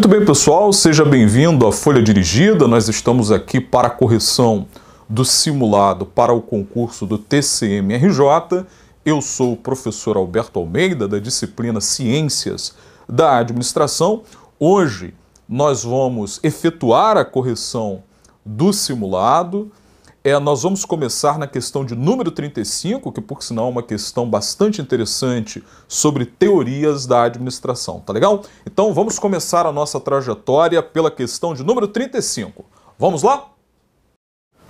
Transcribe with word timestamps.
Muito 0.00 0.08
bem, 0.08 0.24
pessoal, 0.24 0.72
seja 0.72 1.04
bem-vindo 1.04 1.66
à 1.66 1.70
Folha 1.70 2.02
Dirigida. 2.02 2.66
Nós 2.66 2.88
estamos 2.88 3.30
aqui 3.30 3.60
para 3.60 3.88
a 3.88 3.90
correção 3.90 4.66
do 5.06 5.26
simulado 5.26 6.06
para 6.06 6.32
o 6.32 6.40
concurso 6.40 7.04
do 7.04 7.18
TCM-RJ. 7.18 8.64
Eu 9.04 9.20
sou 9.20 9.52
o 9.52 9.56
professor 9.58 10.16
Alberto 10.16 10.58
Almeida, 10.58 11.06
da 11.06 11.18
disciplina 11.18 11.82
Ciências 11.82 12.74
da 13.06 13.36
Administração. 13.36 14.22
Hoje 14.58 15.12
nós 15.46 15.84
vamos 15.84 16.40
efetuar 16.42 17.18
a 17.18 17.24
correção 17.24 18.02
do 18.42 18.72
simulado. 18.72 19.70
É, 20.22 20.38
nós 20.38 20.64
vamos 20.64 20.84
começar 20.84 21.38
na 21.38 21.46
questão 21.46 21.82
de 21.82 21.94
número 21.94 22.30
35, 22.30 23.10
que 23.10 23.22
por 23.22 23.42
sinal 23.42 23.68
é 23.68 23.70
uma 23.70 23.82
questão 23.82 24.28
bastante 24.28 24.82
interessante 24.82 25.64
sobre 25.88 26.26
teorias 26.26 27.06
da 27.06 27.22
administração, 27.22 28.00
tá 28.00 28.12
legal? 28.12 28.42
Então 28.66 28.92
vamos 28.92 29.18
começar 29.18 29.64
a 29.64 29.72
nossa 29.72 29.98
trajetória 29.98 30.82
pela 30.82 31.10
questão 31.10 31.54
de 31.54 31.64
número 31.64 31.88
35. 31.88 32.66
Vamos 32.98 33.22
lá? 33.22 33.46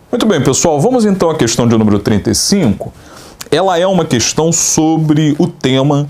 Muito 0.09 0.25
bem, 0.25 0.41
pessoal, 0.41 0.81
vamos 0.81 1.05
então 1.05 1.29
à 1.29 1.37
questão 1.37 1.67
de 1.67 1.77
número 1.77 1.99
35. 1.99 2.93
Ela 3.51 3.77
é 3.77 3.87
uma 3.89 4.05
questão 4.05 4.53
sobre 4.53 5.35
o 5.37 5.49
tema 5.49 6.09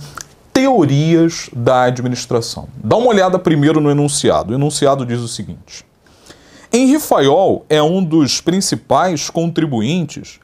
teorias 0.53 1.49
da 1.51 1.85
administração. 1.85 2.69
Dá 2.77 2.95
uma 2.95 3.09
olhada 3.09 3.39
primeiro 3.39 3.81
no 3.81 3.91
enunciado. 3.91 4.53
O 4.53 4.55
enunciado 4.55 5.07
diz 5.07 5.21
o 5.21 5.29
seguinte: 5.29 5.83
Henri 6.73 7.01
Fayol 7.01 7.67
é 7.69 7.83
um 7.83 8.01
dos 8.05 8.41
principais 8.41 9.29
contribuintes 9.29 10.39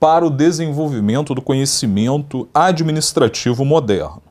para 0.00 0.24
o 0.24 0.30
desenvolvimento 0.30 1.34
do 1.34 1.42
conhecimento 1.42 2.48
administrativo 2.54 3.62
moderno. 3.62 4.22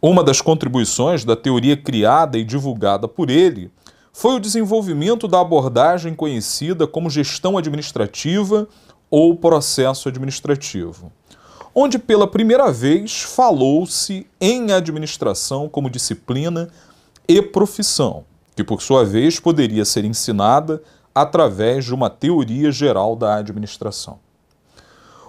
Uma 0.00 0.24
das 0.24 0.40
contribuições 0.40 1.26
da 1.26 1.36
teoria 1.36 1.76
criada 1.76 2.38
e 2.38 2.44
divulgada 2.44 3.06
por 3.06 3.28
ele 3.28 3.70
foi 4.14 4.36
o 4.36 4.40
desenvolvimento 4.40 5.28
da 5.28 5.42
abordagem 5.42 6.14
conhecida 6.14 6.86
como 6.86 7.10
gestão 7.10 7.58
administrativa 7.58 8.66
ou 9.10 9.36
processo 9.36 10.08
administrativo, 10.08 11.12
onde 11.74 11.98
pela 11.98 12.26
primeira 12.26 12.72
vez 12.72 13.20
falou-se 13.20 14.26
em 14.40 14.72
administração 14.72 15.68
como 15.68 15.90
disciplina 15.90 16.70
e 17.28 17.42
profissão 17.42 18.24
que 18.56 18.64
por 18.64 18.80
sua 18.80 19.04
vez 19.04 19.38
poderia 19.38 19.84
ser 19.84 20.04
ensinada 20.06 20.82
através 21.14 21.84
de 21.84 21.94
uma 21.94 22.08
teoria 22.08 22.72
geral 22.72 23.14
da 23.14 23.36
administração. 23.36 24.18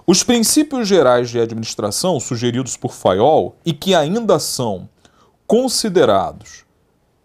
Os 0.06 0.24
princípios 0.24 0.88
gerais 0.88 1.30
de 1.30 1.38
administração 1.38 2.18
sugeridos 2.18 2.78
por 2.78 2.94
Fayol 2.94 3.58
e 3.66 3.74
que 3.74 3.94
ainda 3.94 4.40
são 4.40 4.88
considerados 5.46 6.64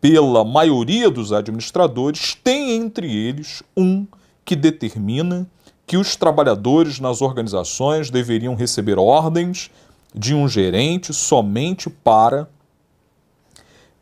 pela 0.01 0.45
maioria 0.45 1.09
dos 1.09 1.33
administradores 1.33 2.37
têm 2.43 2.73
entre 2.73 3.09
eles 3.09 3.63
um 3.77 4.05
que 4.45 4.57
determina 4.57 5.47
que 5.87 5.97
os 5.97 6.17
trabalhadores 6.17 6.99
nas 6.99 7.23
organizações 7.23 8.11
deveriam 8.11 8.57
receber 8.57 8.99
ordens 8.99 9.71
de 10.13 10.35
um 10.35 10.49
gerente 10.49 11.15
somente 11.15 11.89
para 11.89 12.49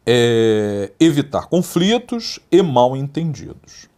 é, 0.06 0.92
evitar 0.98 1.46
conflitos 1.46 2.40
e 2.50 2.62
mal 2.62 2.96
entendidos. 2.96 3.88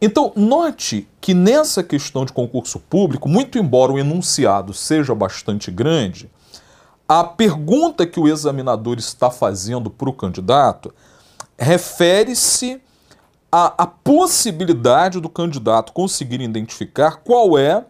Então, 0.00 0.32
note 0.34 1.08
que 1.20 1.32
nessa 1.32 1.82
questão 1.82 2.24
de 2.24 2.32
concurso 2.32 2.80
público, 2.80 3.28
muito 3.28 3.56
embora 3.56 3.92
o 3.92 3.98
enunciado 3.98 4.74
seja 4.74 5.14
bastante 5.14 5.70
grande, 5.70 6.28
a 7.08 7.22
pergunta 7.22 8.06
que 8.06 8.18
o 8.18 8.26
examinador 8.26 8.98
está 8.98 9.30
fazendo 9.30 9.90
para 9.90 10.08
o 10.08 10.12
candidato 10.12 10.92
refere-se 11.58 12.80
à, 13.50 13.84
à 13.84 13.86
possibilidade 13.86 15.20
do 15.20 15.28
candidato 15.28 15.92
conseguir 15.92 16.40
identificar 16.40 17.18
qual 17.18 17.56
é 17.56 17.84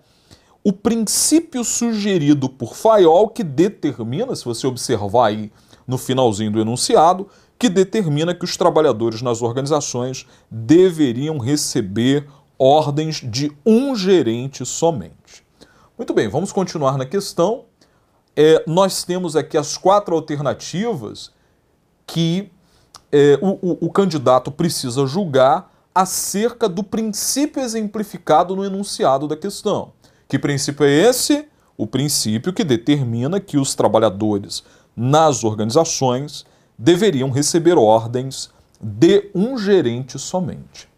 o 0.64 0.72
princípio 0.72 1.64
sugerido 1.64 2.48
por 2.48 2.74
Fayol 2.74 3.28
que 3.28 3.42
determina, 3.42 4.36
se 4.36 4.44
você 4.44 4.66
observar 4.66 5.28
aí 5.28 5.50
no 5.86 5.98
finalzinho 5.98 6.50
do 6.50 6.60
enunciado, 6.60 7.28
que 7.58 7.68
determina 7.68 8.34
que 8.34 8.44
os 8.44 8.56
trabalhadores 8.56 9.22
nas 9.22 9.40
organizações 9.42 10.26
deveriam 10.50 11.38
receber 11.38 12.26
ordens 12.58 13.16
de 13.16 13.52
um 13.64 13.94
gerente 13.94 14.64
somente. 14.64 15.44
Muito 15.96 16.12
bem, 16.14 16.28
vamos 16.28 16.52
continuar 16.52 16.96
na 16.96 17.06
questão. 17.06 17.64
É, 18.34 18.64
nós 18.66 19.04
temos 19.04 19.36
aqui 19.36 19.58
as 19.58 19.76
quatro 19.76 20.14
alternativas 20.14 21.30
que 22.06 22.50
é, 23.12 23.38
o, 23.42 23.58
o, 23.60 23.86
o 23.86 23.90
candidato 23.90 24.50
precisa 24.50 25.06
julgar 25.06 25.70
acerca 25.94 26.68
do 26.68 26.82
princípio 26.82 27.62
exemplificado 27.62 28.56
no 28.56 28.64
enunciado 28.64 29.28
da 29.28 29.36
questão. 29.36 29.92
Que 30.26 30.38
princípio 30.38 30.86
é 30.86 30.90
esse? 30.90 31.46
O 31.76 31.86
princípio 31.86 32.52
que 32.52 32.64
determina 32.64 33.38
que 33.38 33.58
os 33.58 33.74
trabalhadores 33.74 34.64
nas 34.96 35.44
organizações 35.44 36.44
deveriam 36.78 37.30
receber 37.30 37.78
ordens 37.78 38.50
de 38.80 39.30
um 39.34 39.56
gerente 39.56 40.18
somente. 40.18 40.88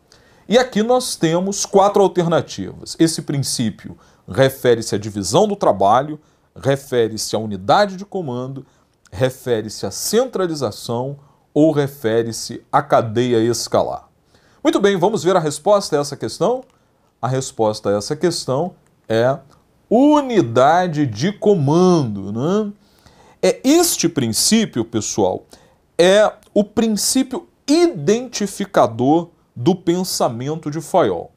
E 0.48 0.58
aqui 0.58 0.82
nós 0.82 1.16
temos 1.16 1.64
quatro 1.64 2.02
alternativas. 2.02 2.96
Esse 2.98 3.22
princípio 3.22 3.96
refere-se 4.28 4.94
à 4.94 4.98
divisão 4.98 5.46
do 5.46 5.56
trabalho, 5.56 6.20
refere-se 6.56 7.34
à 7.34 7.38
unidade 7.38 7.96
de 7.96 8.04
comando, 8.04 8.64
refere-se 9.10 9.86
à 9.86 9.90
centralização 9.90 11.16
ou 11.52 11.72
refere-se 11.72 12.62
à 12.70 12.82
cadeia 12.82 13.38
escalar. 13.38 14.08
Muito 14.62 14.80
bem, 14.80 14.96
vamos 14.96 15.22
ver 15.22 15.36
a 15.36 15.40
resposta 15.40 15.96
a 15.96 16.00
essa 16.00 16.16
questão? 16.16 16.64
A 17.20 17.28
resposta 17.28 17.90
a 17.90 17.96
essa 17.96 18.16
questão 18.16 18.74
é 19.08 19.38
unidade 19.88 21.06
de 21.06 21.32
comando. 21.32 22.32
Né? 22.32 22.72
É 23.46 23.60
este 23.62 24.08
princípio, 24.08 24.86
pessoal, 24.86 25.44
é 25.98 26.32
o 26.54 26.64
princípio 26.64 27.46
identificador 27.68 29.28
do 29.54 29.74
pensamento 29.74 30.70
de 30.70 30.80
Fayol. 30.80 31.30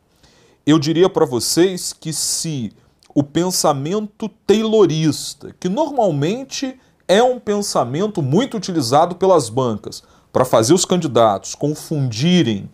Eu 0.66 0.80
diria 0.80 1.10
para 1.10 1.26
vocês 1.26 1.92
que 1.92 2.14
se 2.14 2.72
o 3.14 3.22
pensamento 3.22 4.30
taylorista, 4.48 5.54
que 5.60 5.68
normalmente 5.68 6.80
é 7.10 7.22
um 7.22 7.42
pensamento 7.42 8.22
muito 8.22 8.56
utilizado 8.56 9.16
pelas 9.16 9.50
bancas 9.50 10.02
para 10.32 10.46
fazer 10.46 10.74
os 10.74 10.86
candidatos 10.86 11.56
confundirem 11.56 12.70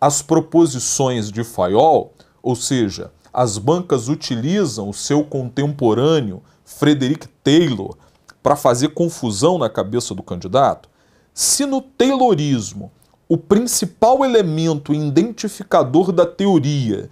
as 0.00 0.22
proposições 0.22 1.30
de 1.30 1.44
Fayol, 1.44 2.14
ou 2.42 2.56
seja, 2.56 3.12
as 3.32 3.58
bancas 3.58 4.08
utilizam 4.08 4.88
o 4.88 4.92
seu 4.92 5.22
contemporâneo 5.22 6.42
Frederick 6.64 7.28
Taylor 7.44 7.96
para 8.46 8.54
fazer 8.54 8.90
confusão 8.90 9.58
na 9.58 9.68
cabeça 9.68 10.14
do 10.14 10.22
candidato? 10.22 10.88
Se 11.34 11.66
no 11.66 11.82
Taylorismo 11.82 12.92
o 13.28 13.36
principal 13.36 14.24
elemento 14.24 14.94
identificador 14.94 16.12
da 16.12 16.24
teoria 16.24 17.10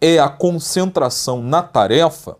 é 0.00 0.20
a 0.20 0.28
concentração 0.28 1.42
na 1.42 1.60
tarefa, 1.60 2.36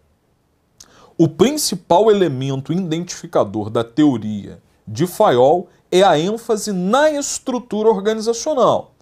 o 1.18 1.26
principal 1.26 2.08
elemento 2.08 2.72
identificador 2.72 3.68
da 3.68 3.82
teoria 3.82 4.62
de 4.86 5.08
Fayol 5.08 5.66
é 5.90 6.04
a 6.04 6.16
ênfase 6.16 6.70
na 6.70 7.10
estrutura 7.10 7.88
organizacional. 7.88 8.92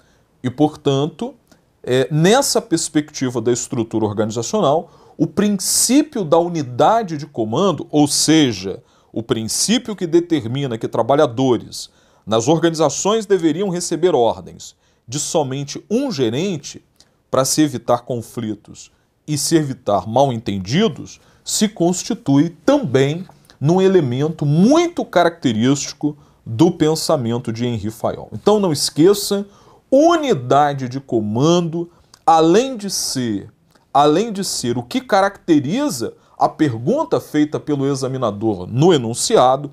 E, 0.43 0.49
portanto, 0.49 1.35
é, 1.83 2.09
nessa 2.11 2.63
perspectiva 2.63 3.43
da 3.43 3.53
estrutura 3.53 4.07
organizacional, 4.07 4.91
o 5.19 5.27
princípio 5.27 6.25
da 6.25 6.39
unidade 6.39 7.19
de 7.19 7.27
comando, 7.27 7.87
ou 7.91 8.09
seja, 8.09 8.83
o 9.19 9.23
princípio 9.23 9.97
que 9.97 10.07
determina 10.07 10.79
que 10.79 10.87
trabalhadores 10.87 11.91
nas 12.25 12.47
organizações 12.47 13.27
deveriam 13.27 13.69
receber 13.69 14.15
ordens 14.15 14.77
de 15.09 15.19
somente 15.19 15.85
um 15.91 16.13
gerente 16.13 16.85
para 17.29 17.45
se 17.45 17.61
evitar 17.61 18.03
conflitos 18.03 18.93
e 19.27 19.37
se 19.37 19.57
evitar 19.57 20.07
mal-entendidos, 20.07 21.21
se 21.45 21.67
constitui 21.69 22.51
também 22.65 23.27
num 23.61 23.83
elemento 23.83 24.47
muito 24.47 25.05
característico 25.05 26.17
do 26.47 26.71
pensamento 26.71 27.53
de 27.53 27.67
Henri 27.67 27.91
Fayol. 27.91 28.29
Então 28.33 28.61
não 28.61 28.71
esqueça, 28.71 29.45
unidade 29.91 30.89
de 30.89 31.01
comando, 31.01 31.91
além 32.25 32.77
de 32.77 32.89
ser, 32.89 33.51
além 33.93 34.31
de 34.31 34.45
ser 34.45 34.79
o 34.79 34.83
que 34.85 35.01
caracteriza 35.01 36.15
a 36.39 36.49
pergunta 36.49 37.21
feita 37.21 37.59
pelo 37.59 37.87
examinador 37.87 38.67
no 38.67 38.95
enunciado 38.95 39.71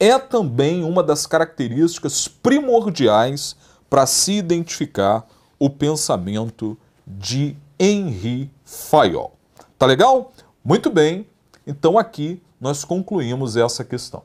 é 0.00 0.18
também 0.18 0.82
uma 0.82 1.02
das 1.02 1.26
características 1.26 2.26
primordiais 2.26 3.56
para 3.88 4.06
se 4.06 4.32
identificar 4.32 5.26
o 5.58 5.68
pensamento 5.68 6.76
de 7.06 7.56
Henri 7.78 8.50
Fayol. 8.64 9.32
Tá 9.78 9.86
legal? 9.86 10.32
Muito 10.64 10.90
bem. 10.90 11.26
Então 11.66 11.98
aqui 11.98 12.40
nós 12.60 12.84
concluímos 12.84 13.56
essa 13.56 13.84
questão. 13.84 14.22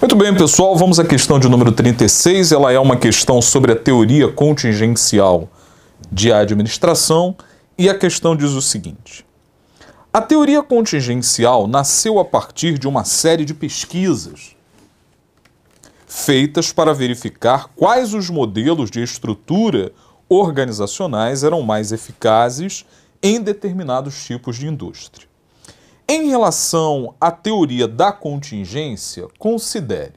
Muito 0.00 0.14
bem, 0.14 0.34
pessoal, 0.34 0.76
vamos 0.76 0.98
à 0.98 1.04
questão 1.04 1.38
de 1.38 1.48
número 1.48 1.72
36. 1.72 2.52
Ela 2.52 2.72
é 2.72 2.78
uma 2.78 2.96
questão 2.96 3.40
sobre 3.42 3.72
a 3.72 3.76
teoria 3.76 4.28
contingencial 4.28 5.48
de 6.10 6.32
administração 6.32 7.36
e 7.76 7.88
a 7.88 7.94
questão 7.98 8.36
diz 8.36 8.50
o 8.50 8.62
seguinte: 8.62 9.24
A 10.12 10.20
teoria 10.20 10.60
contingencial 10.60 11.68
nasceu 11.68 12.18
a 12.18 12.24
partir 12.24 12.80
de 12.80 12.88
uma 12.88 13.04
série 13.04 13.44
de 13.44 13.54
pesquisas 13.54 14.56
feitas 16.04 16.72
para 16.72 16.92
verificar 16.92 17.68
quais 17.76 18.12
os 18.12 18.28
modelos 18.28 18.90
de 18.90 19.00
estrutura 19.00 19.92
organizacionais 20.28 21.44
eram 21.44 21.62
mais 21.62 21.92
eficazes 21.92 22.84
em 23.22 23.40
determinados 23.40 24.24
tipos 24.24 24.56
de 24.56 24.66
indústria. 24.66 25.28
Em 26.08 26.28
relação 26.28 27.14
à 27.20 27.30
teoria 27.30 27.86
da 27.86 28.10
contingência, 28.10 29.28
considere. 29.38 30.14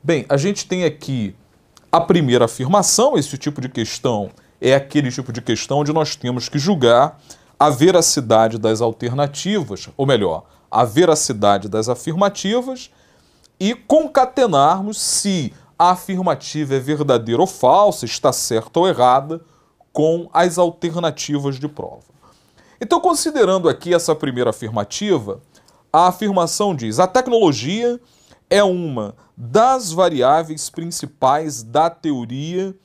Bem, 0.00 0.24
a 0.28 0.36
gente 0.36 0.68
tem 0.68 0.84
aqui 0.84 1.34
a 1.90 2.00
primeira 2.00 2.44
afirmação, 2.44 3.18
esse 3.18 3.36
tipo 3.36 3.60
de 3.60 3.68
questão 3.68 4.30
é 4.60 4.72
aquele 4.72 5.10
tipo 5.10 5.32
de 5.32 5.42
questão 5.42 5.78
onde 5.78 5.92
nós 5.92 6.14
temos 6.14 6.48
que 6.48 6.60
julgar 6.60 7.20
a 7.64 7.70
veracidade 7.70 8.58
das 8.58 8.82
alternativas, 8.82 9.88
ou 9.96 10.04
melhor, 10.04 10.44
a 10.70 10.84
veracidade 10.84 11.66
das 11.66 11.88
afirmativas 11.88 12.90
e 13.58 13.74
concatenarmos 13.74 15.00
se 15.00 15.50
a 15.78 15.92
afirmativa 15.92 16.74
é 16.74 16.78
verdadeira 16.78 17.40
ou 17.40 17.46
falsa, 17.46 18.04
está 18.04 18.34
certa 18.34 18.78
ou 18.78 18.86
errada, 18.86 19.40
com 19.94 20.28
as 20.30 20.58
alternativas 20.58 21.58
de 21.58 21.66
prova. 21.66 22.04
Então, 22.78 23.00
considerando 23.00 23.66
aqui 23.66 23.94
essa 23.94 24.14
primeira 24.14 24.50
afirmativa, 24.50 25.40
a 25.90 26.08
afirmação 26.08 26.76
diz: 26.76 26.98
a 26.98 27.06
tecnologia 27.06 27.98
é 28.50 28.62
uma 28.62 29.14
das 29.34 29.90
variáveis 29.90 30.68
principais 30.68 31.62
da 31.62 31.88
teoria 31.88 32.76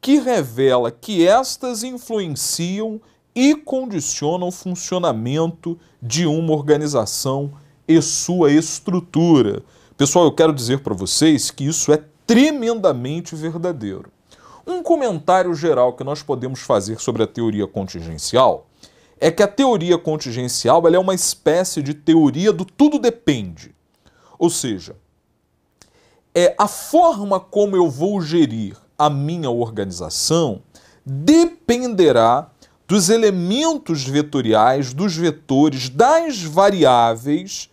que 0.00 0.20
revela 0.20 0.92
que 0.92 1.26
estas 1.26 1.82
influenciam 1.82 3.00
e 3.36 3.54
condicionam 3.54 4.48
o 4.48 4.52
funcionamento 4.52 5.78
de 6.00 6.26
uma 6.26 6.54
organização 6.54 7.52
e 7.86 8.00
sua 8.00 8.50
estrutura. 8.50 9.62
Pessoal, 9.94 10.24
eu 10.24 10.32
quero 10.32 10.54
dizer 10.54 10.80
para 10.80 10.94
vocês 10.94 11.50
que 11.50 11.66
isso 11.66 11.92
é 11.92 12.02
tremendamente 12.26 13.36
verdadeiro. 13.36 14.10
Um 14.66 14.82
comentário 14.82 15.54
geral 15.54 15.92
que 15.92 16.02
nós 16.02 16.22
podemos 16.22 16.60
fazer 16.60 16.98
sobre 16.98 17.22
a 17.22 17.26
teoria 17.26 17.66
contingencial 17.66 18.66
é 19.20 19.30
que 19.30 19.42
a 19.42 19.48
teoria 19.48 19.98
contingencial 19.98 20.88
é 20.88 20.98
uma 20.98 21.14
espécie 21.14 21.82
de 21.82 21.92
teoria 21.92 22.52
do 22.54 22.64
tudo 22.64 22.98
depende. 22.98 23.74
Ou 24.38 24.48
seja, 24.48 24.96
é 26.34 26.54
a 26.58 26.66
forma 26.66 27.38
como 27.38 27.76
eu 27.76 27.90
vou 27.90 28.20
gerir 28.22 28.76
a 28.98 29.10
minha 29.10 29.50
organização 29.50 30.62
dependerá 31.04 32.50
dos 32.86 33.08
elementos 33.08 34.04
vetoriais, 34.04 34.94
dos 34.94 35.16
vetores, 35.16 35.88
das 35.88 36.42
variáveis 36.42 37.68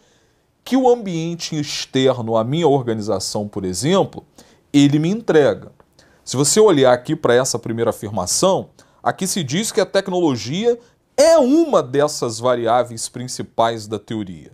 que 0.64 0.76
o 0.76 0.90
ambiente 0.90 1.60
externo 1.60 2.36
à 2.36 2.44
minha 2.44 2.68
organização, 2.68 3.48
por 3.48 3.64
exemplo, 3.64 4.26
ele 4.72 4.98
me 4.98 5.10
entrega. 5.10 5.72
Se 6.24 6.38
você 6.38 6.60
olhar 6.60 6.94
aqui 6.94 7.16
para 7.16 7.36
essa 7.36 7.60
primeira 7.60 7.92
afirmação, 7.92 8.70
aqui 9.04 9.28
se 9.28 9.44
diz 9.44 9.72
que 9.72 9.82
a 9.82 9.86
tecnologia 9.86 10.80
é 11.18 11.38
uma 11.38 11.84
dessas 11.84 12.40
variáveis 12.40 13.08
principais 13.08 13.86
da 13.86 14.00
teoria. 14.00 14.52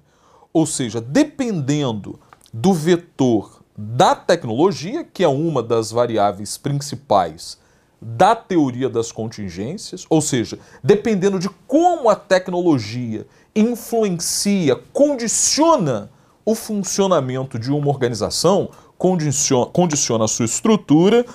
Ou 0.51 0.65
seja, 0.65 0.99
dependendo 0.99 2.19
do 2.51 2.73
vetor 2.73 3.63
da 3.77 4.13
tecnologia, 4.15 5.05
que 5.05 5.23
é 5.23 5.27
uma 5.27 5.63
das 5.63 5.91
variáveis 5.91 6.57
principais 6.57 7.57
da 8.01 8.35
teoria 8.35 8.89
das 8.89 9.11
contingências, 9.11 10.05
ou 10.09 10.21
seja, 10.21 10.57
dependendo 10.83 11.37
de 11.37 11.49
como 11.67 12.09
a 12.09 12.15
tecnologia 12.15 13.27
influencia, 13.55 14.75
condiciona 14.93 16.09
o 16.45 16.55
funcionamento 16.55 17.59
de 17.59 17.71
uma 17.71 17.89
organização, 17.89 18.69
condiciona, 18.97 19.65
condiciona 19.65 20.25
a 20.25 20.27
sua 20.27 20.45
estrutura, 20.45 21.25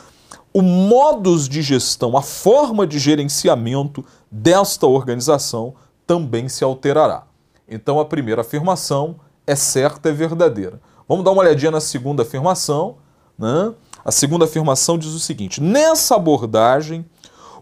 o 0.53 0.63
modus 0.63 1.49
de 1.49 1.63
gestão, 1.63 2.17
a 2.17 2.23
forma 2.23 2.87
de 2.87 2.99
gerenciamento 2.99 4.05
desta 4.31 4.87
organização 4.87 5.75
também 6.07 6.49
se 6.49 6.65
alterará. 6.65 7.27
Então 7.69 7.99
a 7.99 8.05
primeira 8.05 8.43
afirmação 8.43 9.17
é 9.47 9.57
certa, 9.57 10.09
é 10.09 10.13
verdadeira. 10.13 10.81
Vamos 11.09 11.25
dar 11.25 11.33
uma 11.33 11.43
olhadinha 11.43 11.71
na 11.71 11.81
segunda 11.81 12.23
afirmação. 12.23 12.97
Né? 13.39 13.73
A 14.05 14.13
segunda 14.13 14.45
afirmação 14.45 14.99
diz 14.99 15.13
o 15.13 15.19
seguinte: 15.19 15.63
nessa 15.63 16.17
abordagem, 16.17 17.07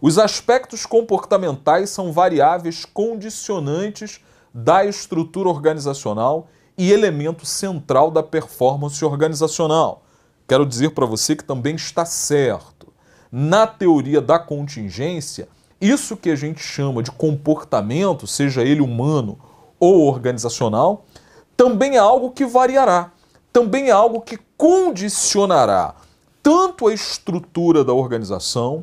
os 0.00 0.18
aspectos 0.18 0.84
comportamentais 0.84 1.90
são 1.90 2.10
variáveis 2.10 2.84
condicionantes 2.84 4.20
da 4.52 4.84
estrutura 4.84 5.48
organizacional 5.48 6.48
e 6.76 6.90
elemento 6.90 7.46
central 7.46 8.10
da 8.10 8.22
performance 8.22 9.04
organizacional. 9.04 10.02
Quero 10.48 10.66
dizer 10.66 10.90
para 10.90 11.06
você 11.06 11.36
que 11.36 11.44
também 11.44 11.76
está 11.76 12.04
certo. 12.04 12.92
Na 13.30 13.66
teoria 13.66 14.20
da 14.20 14.38
contingência, 14.38 15.48
isso 15.80 16.16
que 16.16 16.28
a 16.28 16.36
gente 16.36 16.60
chama 16.60 17.02
de 17.02 17.12
comportamento, 17.12 18.26
seja 18.26 18.62
ele 18.62 18.82
humano 18.82 19.38
ou 19.78 20.06
organizacional, 20.06 21.06
também 21.56 21.94
é 21.94 21.98
algo 21.98 22.32
que 22.32 22.44
variará, 22.44 23.12
também 23.52 23.88
é 23.88 23.92
algo 23.92 24.20
que 24.20 24.38
condicionará 24.56 25.94
tanto 26.42 26.88
a 26.88 26.94
estrutura 26.94 27.84
da 27.84 27.92
organização, 27.92 28.82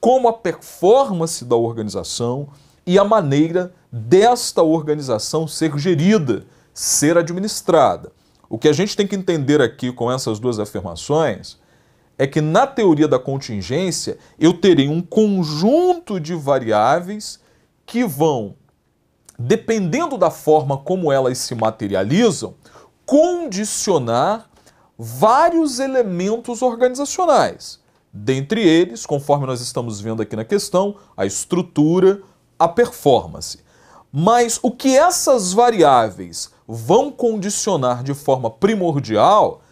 como 0.00 0.28
a 0.28 0.32
performance 0.32 1.44
da 1.44 1.56
organização 1.56 2.48
e 2.86 2.98
a 2.98 3.04
maneira 3.04 3.74
desta 3.92 4.62
organização 4.62 5.46
ser 5.46 5.76
gerida, 5.78 6.44
ser 6.72 7.18
administrada. 7.18 8.12
O 8.48 8.58
que 8.58 8.68
a 8.68 8.72
gente 8.72 8.96
tem 8.96 9.06
que 9.06 9.16
entender 9.16 9.60
aqui 9.60 9.92
com 9.92 10.10
essas 10.10 10.38
duas 10.38 10.58
afirmações 10.58 11.58
é 12.18 12.26
que 12.26 12.40
na 12.40 12.66
teoria 12.66 13.08
da 13.08 13.18
contingência 13.18 14.18
eu 14.38 14.52
terei 14.52 14.88
um 14.88 15.00
conjunto 15.00 16.20
de 16.20 16.34
variáveis 16.34 17.40
que 17.86 18.04
vão, 18.04 18.54
dependendo 19.38 20.18
da 20.18 20.30
forma 20.30 20.76
como 20.76 21.10
elas 21.10 21.38
se 21.38 21.54
materializam, 21.54 22.54
condicionar 23.06 24.49
vários 25.02 25.78
elementos 25.78 26.60
organizacionais. 26.60 27.80
Dentre 28.12 28.62
eles, 28.62 29.06
conforme 29.06 29.46
nós 29.46 29.62
estamos 29.62 29.98
vendo 29.98 30.20
aqui 30.20 30.36
na 30.36 30.44
questão, 30.44 30.96
a 31.16 31.24
estrutura, 31.24 32.20
a 32.58 32.68
performance. 32.68 33.60
Mas 34.12 34.60
o 34.62 34.70
que 34.70 34.94
essas 34.94 35.54
variáveis 35.54 36.50
vão 36.68 37.10
condicionar 37.10 38.02
de 38.02 38.12
forma 38.12 38.50
primordial 38.50 39.62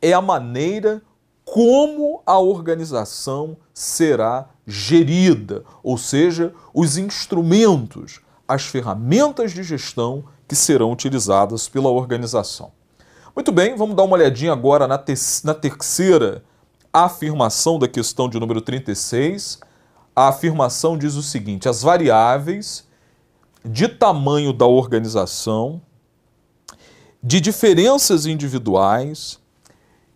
é 0.00 0.14
a 0.14 0.22
maneira 0.22 1.02
como 1.44 2.22
a 2.24 2.38
organização 2.38 3.58
será 3.74 4.48
gerida, 4.66 5.62
ou 5.82 5.98
seja, 5.98 6.54
os 6.72 6.96
instrumentos, 6.96 8.20
as 8.48 8.62
ferramentas 8.64 9.52
de 9.52 9.62
gestão 9.62 10.24
que 10.48 10.56
serão 10.56 10.90
utilizadas 10.90 11.68
pela 11.68 11.90
organização. 11.90 12.79
Muito 13.34 13.52
bem, 13.52 13.76
vamos 13.76 13.94
dar 13.94 14.02
uma 14.02 14.16
olhadinha 14.16 14.52
agora 14.52 14.88
na, 14.88 14.98
te 14.98 15.14
na 15.44 15.54
terceira 15.54 16.42
afirmação 16.92 17.78
da 17.78 17.86
questão 17.86 18.28
de 18.28 18.40
número 18.40 18.60
36. 18.60 19.60
A 20.16 20.28
afirmação 20.28 20.98
diz 20.98 21.14
o 21.14 21.22
seguinte: 21.22 21.68
as 21.68 21.80
variáveis 21.80 22.88
de 23.64 23.86
tamanho 23.86 24.52
da 24.52 24.66
organização, 24.66 25.80
de 27.22 27.40
diferenças 27.40 28.26
individuais, 28.26 29.38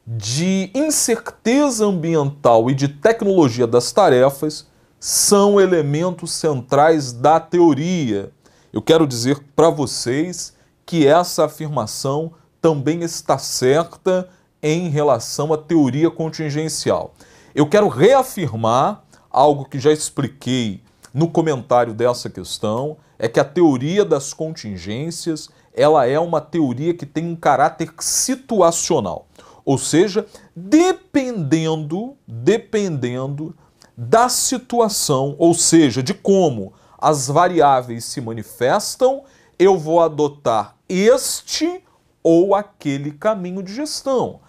de 0.05 0.71
incerteza 0.75 1.87
ambiental 1.87 2.69
e 2.69 2.75
de 2.75 2.89
tecnologia 2.89 3.67
das 3.67 3.93
tarefas 3.93 4.67
são 4.99 5.61
elementos 5.61 6.33
centrais 6.33 7.13
da 7.13 7.39
teoria. 7.39 8.33
Eu 8.73 8.83
quero 8.83 9.07
dizer 9.07 9.39
para 9.55 9.71
vocês 9.71 10.53
que 10.85 11.07
essa 11.07 11.45
afirmação 11.45 12.33
também 12.65 13.03
está 13.03 13.37
certa 13.37 14.27
em 14.63 14.89
relação 14.89 15.53
à 15.53 15.59
teoria 15.59 16.11
contingencial. 16.11 17.13
Eu 17.55 17.69
quero 17.69 17.89
reafirmar 17.89 19.05
algo 19.31 19.67
que 19.67 19.79
já 19.79 19.93
expliquei 19.93 20.83
no 21.13 21.29
comentário 21.29 21.93
dessa 21.93 22.31
questão, 22.31 22.97
é 23.19 23.29
que 23.29 23.39
a 23.39 23.45
teoria 23.45 24.03
das 24.03 24.33
contingências, 24.33 25.51
ela 25.75 26.07
é 26.07 26.19
uma 26.19 26.41
teoria 26.41 26.95
que 26.95 27.05
tem 27.05 27.27
um 27.27 27.37
caráter 27.37 27.93
situacional. 27.99 29.27
Ou 29.63 29.77
seja, 29.77 30.25
dependendo, 30.57 32.17
dependendo 32.27 33.55
da 33.95 34.31
situação, 34.31 35.37
ou 35.39 35.53
seja, 35.53 36.03
de 36.03 36.15
como 36.15 36.73
as 36.99 37.29
variáveis 37.29 38.07
se 38.07 38.23
manifestam, 38.23 39.23
eu 39.59 39.77
vou 39.77 40.01
adotar 40.01 40.77
este 40.89 41.84
ou 42.25 42.55
aquele 42.55 43.13
caminho 43.13 43.63
de 43.63 43.75
gestão. 43.75 44.41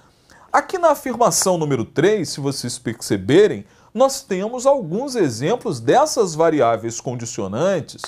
Aqui 0.52 0.78
na 0.78 0.92
afirmação 0.92 1.58
número 1.58 1.84
3, 1.84 2.28
se 2.28 2.40
vocês 2.40 2.80
perceberem, 2.80 3.66
nós 3.94 4.22
temos 4.22 4.66
alguns 4.66 5.16
exemplos 5.16 5.82
dessas 5.82 6.34
variáveis 6.34 7.02
condicionantes 7.02 8.02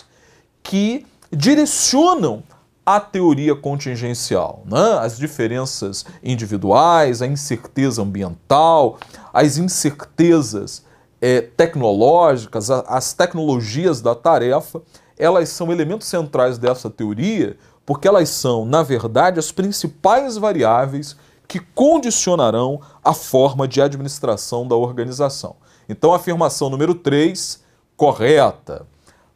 que 0.63 1.05
direcionam 1.31 2.41
a 2.85 3.01
teoria 3.01 3.53
contingencial, 3.53 4.63
né? 4.65 4.99
as 5.01 5.17
diferenças 5.17 6.05
individuais, 6.23 7.21
a 7.21 7.27
incerteza 7.27 8.01
ambiental, 8.01 8.97
as 9.33 9.57
incertezas 9.57 10.85
é, 11.19 11.41
tecnológicas, 11.41 12.71
a, 12.71 12.79
as 12.87 13.11
tecnologias 13.11 13.99
da 13.99 14.15
tarefa, 14.15 14.81
elas 15.17 15.49
são 15.49 15.69
elementos 15.69 16.07
centrais 16.07 16.57
dessa 16.57 16.89
teoria 16.89 17.57
porque 17.87 18.07
elas 18.07 18.27
são, 18.27 18.65
na 18.65 18.83
verdade, 18.83 19.39
as 19.39 19.49
principais 19.49 20.35
variáveis 20.35 21.15
que 21.47 21.59
condicionarão 21.59 22.81
a 23.01 23.13
forma 23.13 23.65
de 23.65 23.81
administração 23.81 24.67
da 24.67 24.75
organização. 24.75 25.55
Então, 25.87 26.13
afirmação 26.13 26.69
número 26.69 26.93
3, 26.93 27.63
correta. 27.95 28.85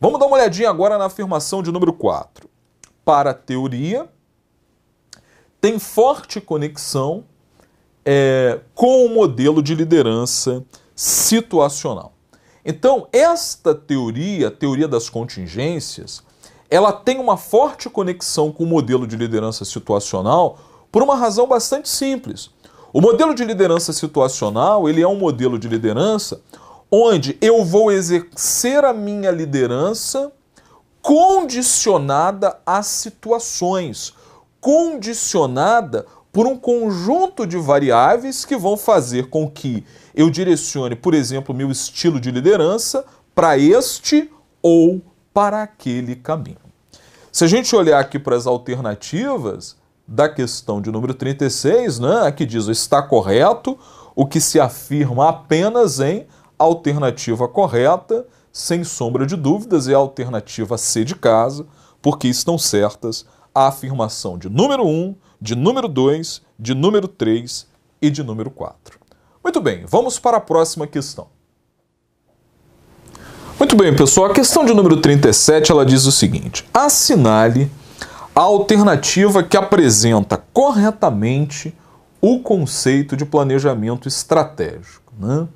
Vamos 0.02 0.20
dar 0.20 0.26
uma 0.26 0.36
olhadinha 0.36 0.70
agora 0.70 0.98
na 0.98 1.06
afirmação 1.06 1.64
de 1.64 1.72
número 1.72 1.94
4 1.94 2.50
para 3.06 3.30
a 3.30 3.34
teoria 3.34 4.10
tem 5.62 5.80
forte 5.80 6.42
conexão 6.42 7.24
é, 8.04 8.60
com 8.74 9.06
o 9.06 9.10
modelo 9.10 9.62
de 9.62 9.76
liderança 9.76 10.66
situacional. 10.96 12.14
Então, 12.66 13.08
esta 13.14 13.74
teoria, 13.74 14.50
a 14.50 14.52
teoria 14.52 14.88
das 14.88 15.08
contingências, 15.08 16.24
ela 16.72 16.94
tem 16.94 17.20
uma 17.20 17.36
forte 17.36 17.90
conexão 17.90 18.50
com 18.50 18.64
o 18.64 18.68
modelo 18.68 19.06
de 19.06 19.18
liderança 19.18 19.66
situacional 19.66 20.58
por 20.90 21.04
uma 21.04 21.16
razão 21.16 21.46
bastante 21.46 21.90
simples. 21.90 22.50
O 22.94 23.02
modelo 23.02 23.36
de 23.36 23.44
liderança 23.44 23.92
situacional, 23.92 24.88
ele 24.88 25.02
é 25.02 25.08
um 25.08 25.18
modelo 25.18 25.60
de 25.60 25.68
liderança 25.68 26.42
onde 26.90 27.38
eu 27.42 27.66
vou 27.66 27.92
exercer 27.92 28.86
a 28.86 28.94
minha 28.94 29.32
liderança 29.32 30.32
condicionada 31.02 32.58
às 32.66 32.88
situações, 32.88 34.14
condicionada 34.62 36.06
por 36.32 36.48
um 36.48 36.56
conjunto 36.56 37.46
de 37.46 37.58
variáveis 37.58 38.46
que 38.46 38.56
vão 38.56 38.78
fazer 38.78 39.30
com 39.30 39.50
que 39.50 39.86
eu 40.16 40.30
direcione, 40.30 40.96
por 40.96 41.14
exemplo, 41.14 41.54
meu 41.54 41.70
estilo 41.70 42.20
de 42.20 42.32
liderança 42.32 43.04
para 43.36 43.58
este 43.58 44.30
ou 44.62 45.02
para 45.34 45.64
aquele 45.64 46.16
caminho. 46.16 46.58
Se 47.32 47.44
a 47.46 47.48
gente 47.48 47.76
olhar 47.76 48.00
aqui 48.00 48.20
para 48.20 48.36
as 48.36 48.46
alternativas 48.46 49.78
da 50.08 50.28
questão 50.28 50.82
de 50.82 50.92
número 50.92 51.14
36, 51.14 52.00
né, 52.00 52.22
aqui 52.26 52.46
diz 52.46 52.68
está 52.68 53.02
correto, 53.02 53.78
o 54.16 54.26
que 54.26 54.42
se 54.42 54.60
afirma 54.60 55.30
apenas 55.30 56.00
em 56.00 56.28
alternativa 56.58 57.48
correta 57.48 58.26
sem 58.52 58.84
sombra 58.84 59.26
de 59.26 59.36
dúvidas, 59.36 59.88
é 59.88 59.94
a 59.94 59.98
alternativa 59.98 60.78
C 60.78 61.06
de 61.06 61.16
casa, 61.16 61.66
porque 62.02 62.28
estão 62.28 62.58
certas 62.58 63.26
a 63.54 63.68
afirmação 63.68 64.38
de 64.38 64.50
número 64.50 64.86
1, 64.86 65.16
de 65.40 65.56
número 65.56 65.88
2, 65.88 66.42
de 66.60 66.74
número 66.74 67.08
3 67.08 67.68
e 68.02 68.10
de 68.10 68.24
número 68.24 68.52
4. 68.52 69.00
Muito 69.44 69.62
bem, 69.62 69.86
vamos 69.86 70.20
para 70.20 70.38
a 70.38 70.42
próxima 70.42 70.86
questão. 70.86 71.28
Muito 73.62 73.76
bem, 73.76 73.96
pessoal, 73.96 74.32
a 74.32 74.34
questão 74.34 74.66
de 74.66 74.74
número 74.74 75.00
37 75.00 75.72
ela 75.72 75.86
diz 75.86 76.08
o 76.08 76.12
seguinte: 76.12 76.68
assinale 76.74 77.70
a 78.34 78.42
alternativa 78.42 79.44
que 79.44 79.56
apresenta 79.56 80.36
corretamente 80.52 81.72
o 82.20 82.40
conceito 82.40 83.16
de 83.16 83.24
planejamento 83.24 84.08
estratégico. 84.08 85.14
Né? 85.16 85.48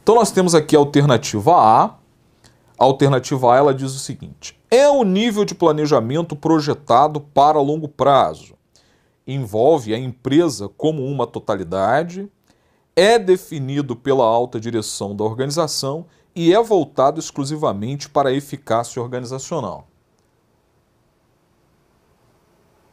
Então, 0.00 0.14
nós 0.14 0.30
temos 0.30 0.54
aqui 0.54 0.76
a 0.76 0.78
alternativa 0.78 1.56
A, 1.56 1.84
a 2.78 2.84
alternativa 2.84 3.52
A 3.52 3.56
ela 3.56 3.74
diz 3.74 3.92
o 3.92 3.98
seguinte: 3.98 4.56
é 4.70 4.88
o 4.88 5.02
nível 5.02 5.44
de 5.44 5.52
planejamento 5.52 6.36
projetado 6.36 7.20
para 7.20 7.60
longo 7.60 7.88
prazo. 7.88 8.54
Envolve 9.26 9.92
a 9.92 9.98
empresa 9.98 10.70
como 10.76 11.04
uma 11.04 11.26
totalidade, 11.26 12.30
é 12.94 13.18
definido 13.18 13.96
pela 13.96 14.22
alta 14.22 14.60
direção 14.60 15.16
da 15.16 15.24
organização 15.24 16.06
e 16.38 16.54
é 16.54 16.62
voltado 16.62 17.18
exclusivamente 17.18 18.08
para 18.08 18.28
a 18.28 18.32
eficácia 18.32 19.02
organizacional. 19.02 19.88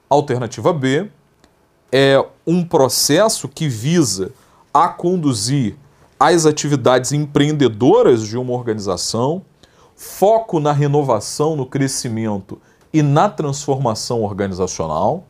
Alternativa 0.09 0.73
B 0.73 1.11
é 1.91 2.25
um 2.47 2.65
processo 2.65 3.47
que 3.47 3.69
visa 3.69 4.31
a 4.73 4.87
conduzir 4.87 5.77
as 6.19 6.47
atividades 6.47 7.11
empreendedoras 7.11 8.23
de 8.23 8.35
uma 8.35 8.51
organização 8.51 9.43
foco 9.95 10.59
na 10.59 10.71
renovação, 10.71 11.55
no 11.55 11.67
crescimento 11.67 12.59
e 12.91 13.03
na 13.03 13.29
transformação 13.29 14.23
organizacional. 14.23 15.23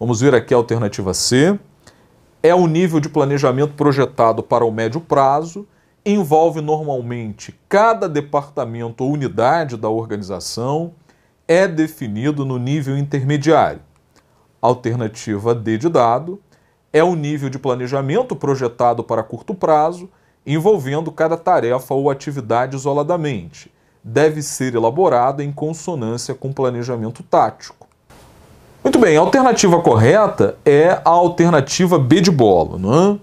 Vamos 0.00 0.22
ver 0.22 0.34
aqui 0.34 0.54
a 0.54 0.56
alternativa 0.56 1.12
C. 1.12 1.60
É 2.42 2.54
o 2.54 2.66
nível 2.66 3.00
de 3.00 3.10
planejamento 3.10 3.74
projetado 3.74 4.42
para 4.42 4.64
o 4.64 4.72
médio 4.72 4.98
prazo, 4.98 5.66
envolve 6.06 6.60
normalmente 6.60 7.52
cada 7.68 8.08
departamento 8.08 9.02
ou 9.02 9.10
unidade 9.10 9.76
da 9.76 9.88
organização, 9.88 10.92
é 11.48 11.66
definido 11.66 12.44
no 12.44 12.58
nível 12.58 12.96
intermediário. 12.96 13.80
Alternativa 14.62 15.52
D 15.52 15.76
de 15.76 15.88
dado 15.88 16.40
é 16.92 17.02
o 17.02 17.16
nível 17.16 17.50
de 17.50 17.58
planejamento 17.58 18.36
projetado 18.36 19.02
para 19.02 19.24
curto 19.24 19.52
prazo, 19.52 20.08
envolvendo 20.46 21.10
cada 21.10 21.36
tarefa 21.36 21.92
ou 21.92 22.08
atividade 22.08 22.76
isoladamente. 22.76 23.70
Deve 24.02 24.42
ser 24.42 24.76
elaborada 24.76 25.42
em 25.42 25.50
consonância 25.50 26.36
com 26.36 26.50
o 26.50 26.54
planejamento 26.54 27.24
tático. 27.24 27.88
Muito 28.84 29.00
bem, 29.00 29.16
a 29.16 29.20
alternativa 29.20 29.80
correta 29.82 30.56
é 30.64 30.90
a 31.04 31.10
alternativa 31.10 31.98
B 31.98 32.20
de 32.20 32.30
bola. 32.30 32.78
Não 32.78 32.94
é? 32.94 33.18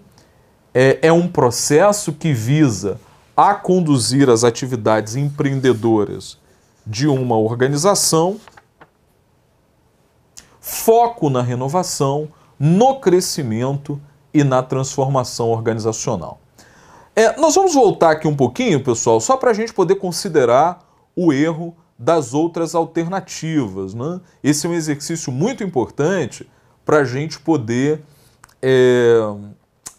É, 0.73 0.99
é 1.07 1.11
um 1.11 1.27
processo 1.27 2.13
que 2.13 2.33
visa 2.33 2.99
a 3.35 3.53
conduzir 3.53 4.29
as 4.29 4.43
atividades 4.43 5.15
empreendedoras 5.15 6.37
de 6.85 7.07
uma 7.07 7.37
organização, 7.37 8.39
foco 10.59 11.29
na 11.29 11.41
renovação, 11.41 12.29
no 12.59 12.99
crescimento 12.99 14.01
e 14.33 14.43
na 14.43 14.63
transformação 14.63 15.49
organizacional. 15.49 16.39
É, 17.15 17.39
nós 17.39 17.53
vamos 17.53 17.75
voltar 17.75 18.11
aqui 18.11 18.27
um 18.27 18.35
pouquinho, 18.35 18.83
pessoal, 18.83 19.19
só 19.19 19.37
para 19.37 19.51
a 19.51 19.53
gente 19.53 19.73
poder 19.73 19.95
considerar 19.95 20.79
o 21.15 21.31
erro 21.31 21.75
das 21.97 22.33
outras 22.33 22.73
alternativas. 22.73 23.93
Né? 23.93 24.19
Esse 24.43 24.65
é 24.65 24.69
um 24.69 24.73
exercício 24.73 25.31
muito 25.31 25.63
importante 25.63 26.49
para 26.83 26.97
a 26.97 27.03
gente 27.03 27.39
poder 27.39 28.01
é, 28.61 29.19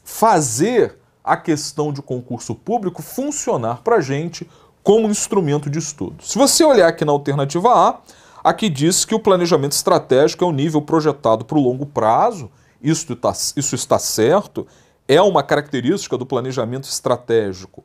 fazer 0.04 0.98
a 1.24 1.36
questão 1.36 1.90
de 1.90 2.02
concurso 2.02 2.54
público 2.54 3.02
funcionar 3.02 3.82
para 3.82 3.96
a 3.96 4.00
gente 4.00 4.48
como 4.82 5.08
instrumento 5.08 5.70
de 5.70 5.78
estudo. 5.78 6.22
Se 6.22 6.36
você 6.36 6.62
olhar 6.62 6.88
aqui 6.88 7.06
na 7.06 7.12
alternativa 7.12 7.72
A, 7.72 8.00
aqui 8.44 8.68
diz 8.68 9.06
que 9.06 9.14
o 9.14 9.18
planejamento 9.18 9.72
estratégico 9.72 10.44
é 10.44 10.46
o 10.46 10.52
nível 10.52 10.82
projetado 10.82 11.46
para 11.46 11.56
o 11.56 11.62
longo 11.62 11.86
prazo, 11.86 12.50
isso 12.82 13.14
está, 13.14 13.32
isso 13.56 13.74
está 13.74 13.98
certo, 13.98 14.66
é 15.08 15.20
uma 15.22 15.42
característica 15.42 16.18
do 16.18 16.26
planejamento 16.26 16.84
estratégico. 16.84 17.82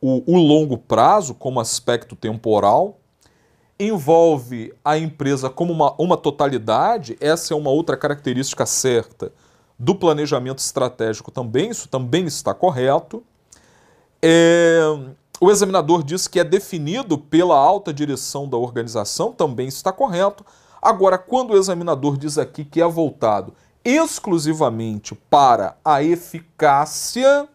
O, 0.00 0.22
o, 0.32 0.36
longo 0.36 0.78
prazo, 0.78 1.34
como 1.34 1.58
aspecto 1.58 2.14
temporal, 2.14 3.00
envolve 3.80 4.72
a 4.84 4.96
empresa 4.96 5.50
como 5.50 5.72
uma, 5.72 5.92
uma 5.98 6.16
totalidade, 6.16 7.16
essa 7.20 7.52
é 7.52 7.56
uma 7.56 7.70
outra 7.70 7.96
característica 7.96 8.64
certa 8.64 9.32
do 9.78 9.94
planejamento 9.94 10.58
estratégico 10.58 11.30
também, 11.30 11.70
isso 11.70 11.88
também 11.88 12.24
está 12.26 12.52
correto. 12.52 13.22
É, 14.20 14.80
o 15.40 15.50
examinador 15.50 16.02
diz 16.02 16.26
que 16.26 16.40
é 16.40 16.44
definido 16.44 17.16
pela 17.16 17.56
alta 17.56 17.92
direção 17.92 18.48
da 18.48 18.56
organização, 18.56 19.32
também 19.32 19.68
está 19.68 19.92
correto. 19.92 20.44
Agora, 20.82 21.16
quando 21.16 21.52
o 21.52 21.56
examinador 21.56 22.16
diz 22.16 22.38
aqui 22.38 22.64
que 22.64 22.80
é 22.80 22.88
voltado 22.88 23.54
exclusivamente 23.84 25.14
para 25.14 25.76
a 25.84 26.02
eficácia, 26.02 27.48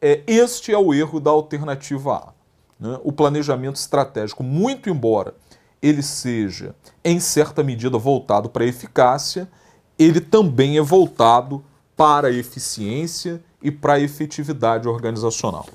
é, 0.00 0.22
este 0.26 0.72
é 0.72 0.78
o 0.78 0.94
erro 0.94 1.18
da 1.18 1.30
alternativa 1.30 2.14
A. 2.14 2.32
Né? 2.78 2.98
O 3.02 3.12
planejamento 3.12 3.76
estratégico, 3.76 4.42
muito 4.42 4.88
embora 4.88 5.34
ele 5.82 6.02
seja, 6.02 6.76
em 7.04 7.18
certa 7.18 7.62
medida, 7.64 7.98
voltado 7.98 8.48
para 8.48 8.62
a 8.62 8.66
eficácia, 8.68 9.50
ele 9.98 10.20
também 10.20 10.78
é 10.78 10.82
voltado 10.82 11.62
para 11.96 12.28
a 12.28 12.32
eficiência 12.32 13.42
e 13.62 13.70
para 13.70 13.94
a 13.94 14.00
efetividade 14.00 14.88
organizacional. 14.88 15.66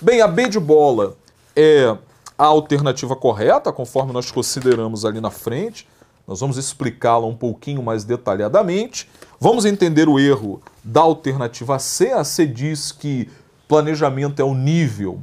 Bem, 0.00 0.20
a 0.20 0.28
B 0.28 0.48
de 0.48 0.58
bola 0.58 1.16
é 1.54 1.96
a 2.38 2.44
alternativa 2.44 3.16
correta, 3.16 3.72
conforme 3.72 4.12
nós 4.12 4.30
consideramos 4.30 5.04
ali 5.04 5.20
na 5.20 5.30
frente, 5.30 5.86
Nós 6.26 6.40
vamos 6.40 6.56
explicá-la 6.56 7.26
um 7.26 7.36
pouquinho 7.36 7.82
mais 7.82 8.02
detalhadamente. 8.02 9.08
Vamos 9.38 9.64
entender 9.64 10.08
o 10.08 10.18
erro 10.18 10.60
da 10.82 11.02
alternativa 11.02 11.78
C. 11.78 12.10
A 12.12 12.24
C 12.24 12.46
diz 12.46 12.90
que 12.90 13.30
planejamento 13.68 14.40
é 14.40 14.44
o 14.44 14.54
nível, 14.54 15.20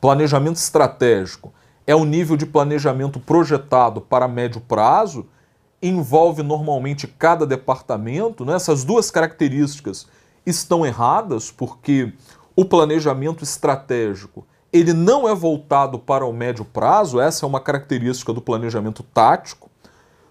planejamento 0.00 0.56
estratégico 0.56 1.52
é 1.86 1.94
o 1.94 2.04
nível 2.04 2.36
de 2.36 2.44
planejamento 2.44 3.18
projetado 3.18 4.00
para 4.00 4.28
médio 4.28 4.60
prazo, 4.60 5.26
envolve 5.82 6.42
normalmente 6.42 7.06
cada 7.06 7.46
departamento. 7.46 8.44
Né? 8.44 8.54
Essas 8.54 8.84
duas 8.84 9.10
características 9.10 10.06
estão 10.44 10.84
erradas, 10.84 11.50
porque 11.50 12.12
o 12.56 12.64
planejamento 12.64 13.44
estratégico 13.44 14.46
ele 14.72 14.92
não 14.92 15.28
é 15.28 15.34
voltado 15.34 15.98
para 15.98 16.26
o 16.26 16.32
médio 16.32 16.64
prazo, 16.64 17.20
essa 17.20 17.46
é 17.46 17.48
uma 17.48 17.60
característica 17.60 18.32
do 18.32 18.40
planejamento 18.40 19.02
tático. 19.02 19.70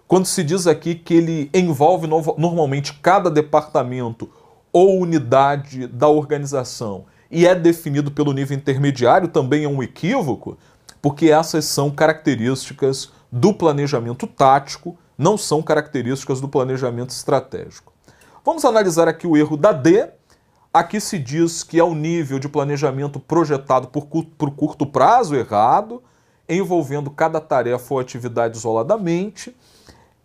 Quando 0.06 0.26
se 0.26 0.44
diz 0.44 0.66
aqui 0.66 0.94
que 0.94 1.14
ele 1.14 1.50
envolve 1.52 2.06
no 2.06 2.22
normalmente 2.38 2.94
cada 2.94 3.30
departamento 3.30 4.30
ou 4.72 5.00
unidade 5.00 5.86
da 5.86 6.08
organização 6.08 7.04
e 7.30 7.46
é 7.46 7.54
definido 7.54 8.10
pelo 8.10 8.32
nível 8.32 8.56
intermediário, 8.56 9.28
também 9.28 9.64
é 9.64 9.68
um 9.68 9.82
equívoco, 9.82 10.56
porque 11.02 11.30
essas 11.30 11.64
são 11.64 11.90
características 11.90 13.10
do 13.30 13.52
planejamento 13.52 14.26
tático, 14.26 14.96
não 15.18 15.36
são 15.36 15.60
características 15.60 16.40
do 16.40 16.48
planejamento 16.48 17.10
estratégico. 17.10 17.92
Vamos 18.44 18.64
analisar 18.64 19.08
aqui 19.08 19.26
o 19.26 19.36
erro 19.36 19.56
da 19.56 19.72
D. 19.72 20.08
Aqui 20.72 21.00
se 21.00 21.18
diz 21.18 21.62
que 21.64 21.78
é 21.78 21.84
o 21.84 21.94
nível 21.94 22.38
de 22.38 22.48
planejamento 22.48 23.18
projetado 23.18 23.88
por, 23.88 24.06
por 24.06 24.50
curto 24.52 24.86
prazo 24.86 25.34
errado, 25.34 26.02
envolvendo 26.48 27.10
cada 27.10 27.40
tarefa 27.40 27.94
ou 27.94 28.00
atividade 28.00 28.56
isoladamente 28.56 29.54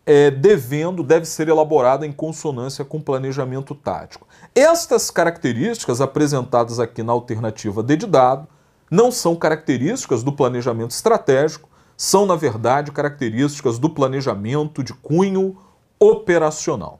é, 0.05 0.29
devendo, 0.29 1.03
deve 1.03 1.25
ser 1.25 1.47
elaborada 1.47 2.05
em 2.05 2.11
consonância 2.11 2.83
com 2.83 2.97
o 2.97 3.03
planejamento 3.03 3.73
tático. 3.73 4.27
Estas 4.53 5.09
características 5.09 6.01
apresentadas 6.01 6.79
aqui 6.79 7.01
na 7.01 7.13
alternativa 7.13 7.81
D 7.81 7.95
de 7.95 8.05
dado 8.05 8.47
não 8.91 9.11
são 9.11 9.35
características 9.35 10.23
do 10.23 10.33
planejamento 10.33 10.91
estratégico, 10.91 11.69
são, 11.95 12.25
na 12.25 12.35
verdade, 12.35 12.91
características 12.91 13.79
do 13.79 13.89
planejamento 13.89 14.83
de 14.83 14.93
cunho 14.93 15.57
operacional. 15.99 16.99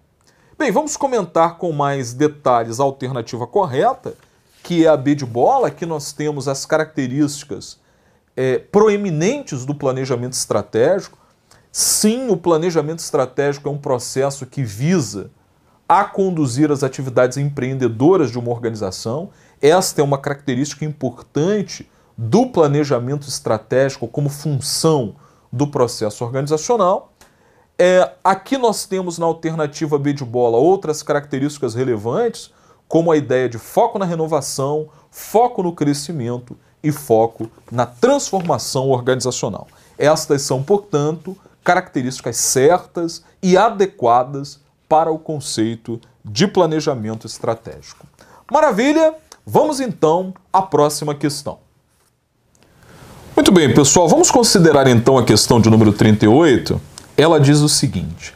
Bem, 0.57 0.71
vamos 0.71 0.95
comentar 0.95 1.57
com 1.57 1.71
mais 1.71 2.13
detalhes 2.13 2.79
a 2.79 2.83
alternativa 2.83 3.45
correta, 3.47 4.15
que 4.62 4.85
é 4.85 4.89
a 4.89 4.95
B 4.95 5.15
de 5.15 5.25
bola. 5.25 5.67
Aqui 5.67 5.85
nós 5.85 6.13
temos 6.13 6.47
as 6.47 6.65
características 6.65 7.79
é, 8.35 8.57
proeminentes 8.57 9.65
do 9.65 9.75
planejamento 9.75 10.33
estratégico, 10.33 11.17
Sim, 11.75 12.29
o 12.29 12.38
planejamento 12.38 13.00
estratégico 13.00 13.67
é 13.67 13.71
um 13.71 13.79
processo 13.79 14.45
que 14.45 14.63
visa 14.63 15.31
a 15.89 16.05
conduzir 16.05 16.71
as 16.71 16.83
atividades 16.83 17.35
empreendedoras 17.35 18.29
de 18.29 18.38
uma 18.38 18.51
organização. 18.51 19.31
Esta 19.59 20.00
é 20.00 20.03
uma 20.03 20.19
característica 20.19 20.85
importante 20.85 21.89
do 22.17 22.48
planejamento 22.48 23.27
estratégico 23.27 24.08
como 24.08 24.29
função 24.29 25.15
do 25.51 25.67
processo 25.67 26.24
organizacional. 26.24 27.12
É, 27.77 28.12
aqui 28.24 28.58
nós 28.58 28.86
temos 28.86 29.17
na 29.17 29.25
alternativa 29.25 29.98
B 29.98 30.13
de 30.13 30.24
bola 30.24 30.58
outras 30.58 31.01
características 31.01 31.74
relevantes, 31.74 32.51
como 32.88 33.12
a 33.12 33.17
ideia 33.17 33.50
de 33.50 33.58
foco 33.58 33.98
na 33.98 34.05
renovação, 34.05 34.89
foco 35.10 35.63
no 35.63 35.74
crescimento 35.74 36.58
e 36.84 36.91
foco 36.91 37.50
na 37.72 37.86
transformação 37.86 38.89
organizacional. 38.89 39.67
Estas 39.98 40.43
são, 40.43 40.62
portanto, 40.62 41.36
características 41.63 42.38
certas 42.38 43.24
e 43.41 43.58
adequadas 43.58 44.60
para 44.88 45.12
o 45.12 45.17
conceito 45.17 46.00
de 46.24 46.48
planejamento 46.48 47.25
estratégico. 47.25 48.05
Maravilha! 48.51 49.16
Vamos 49.46 49.79
então 49.79 50.33
à 50.51 50.61
próxima 50.61 51.14
questão. 51.14 51.62
Muito 53.35 53.51
bem, 53.51 53.74
pessoal, 53.74 54.07
vamos 54.07 54.29
considerar 54.29 54.85
então 54.85 55.17
a 55.17 55.24
questão 55.24 55.59
de 55.59 55.67
número 55.67 55.91
38. 55.91 56.79
Ela 57.17 57.39
diz 57.39 57.61
o 57.61 57.67
seguinte: 57.67 58.31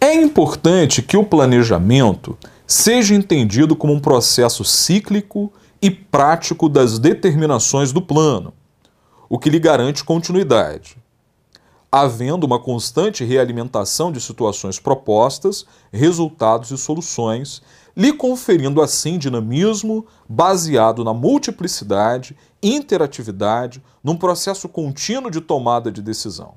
É 0.00 0.12
importante 0.12 1.02
que 1.02 1.16
o 1.16 1.22
planejamento 1.22 2.36
seja 2.66 3.14
entendido 3.14 3.76
como 3.76 3.92
um 3.92 4.00
processo 4.00 4.64
cíclico 4.64 5.52
e 5.80 5.88
prático 5.88 6.68
das 6.68 6.98
determinações 6.98 7.92
do 7.92 8.02
plano, 8.02 8.52
o 9.28 9.38
que 9.38 9.48
lhe 9.48 9.60
garante 9.60 10.02
continuidade 10.02 10.96
havendo 11.96 12.42
uma 12.42 12.58
constante 12.58 13.22
realimentação 13.22 14.10
de 14.10 14.20
situações 14.20 14.80
propostas, 14.80 15.64
resultados 15.92 16.72
e 16.72 16.76
soluções, 16.76 17.62
lhe 17.96 18.12
conferindo 18.12 18.82
assim 18.82 19.16
dinamismo 19.16 20.04
baseado 20.28 21.04
na 21.04 21.14
multiplicidade, 21.14 22.36
interatividade, 22.60 23.80
num 24.02 24.16
processo 24.16 24.68
contínuo 24.68 25.30
de 25.30 25.40
tomada 25.40 25.92
de 25.92 26.02
decisão. 26.02 26.56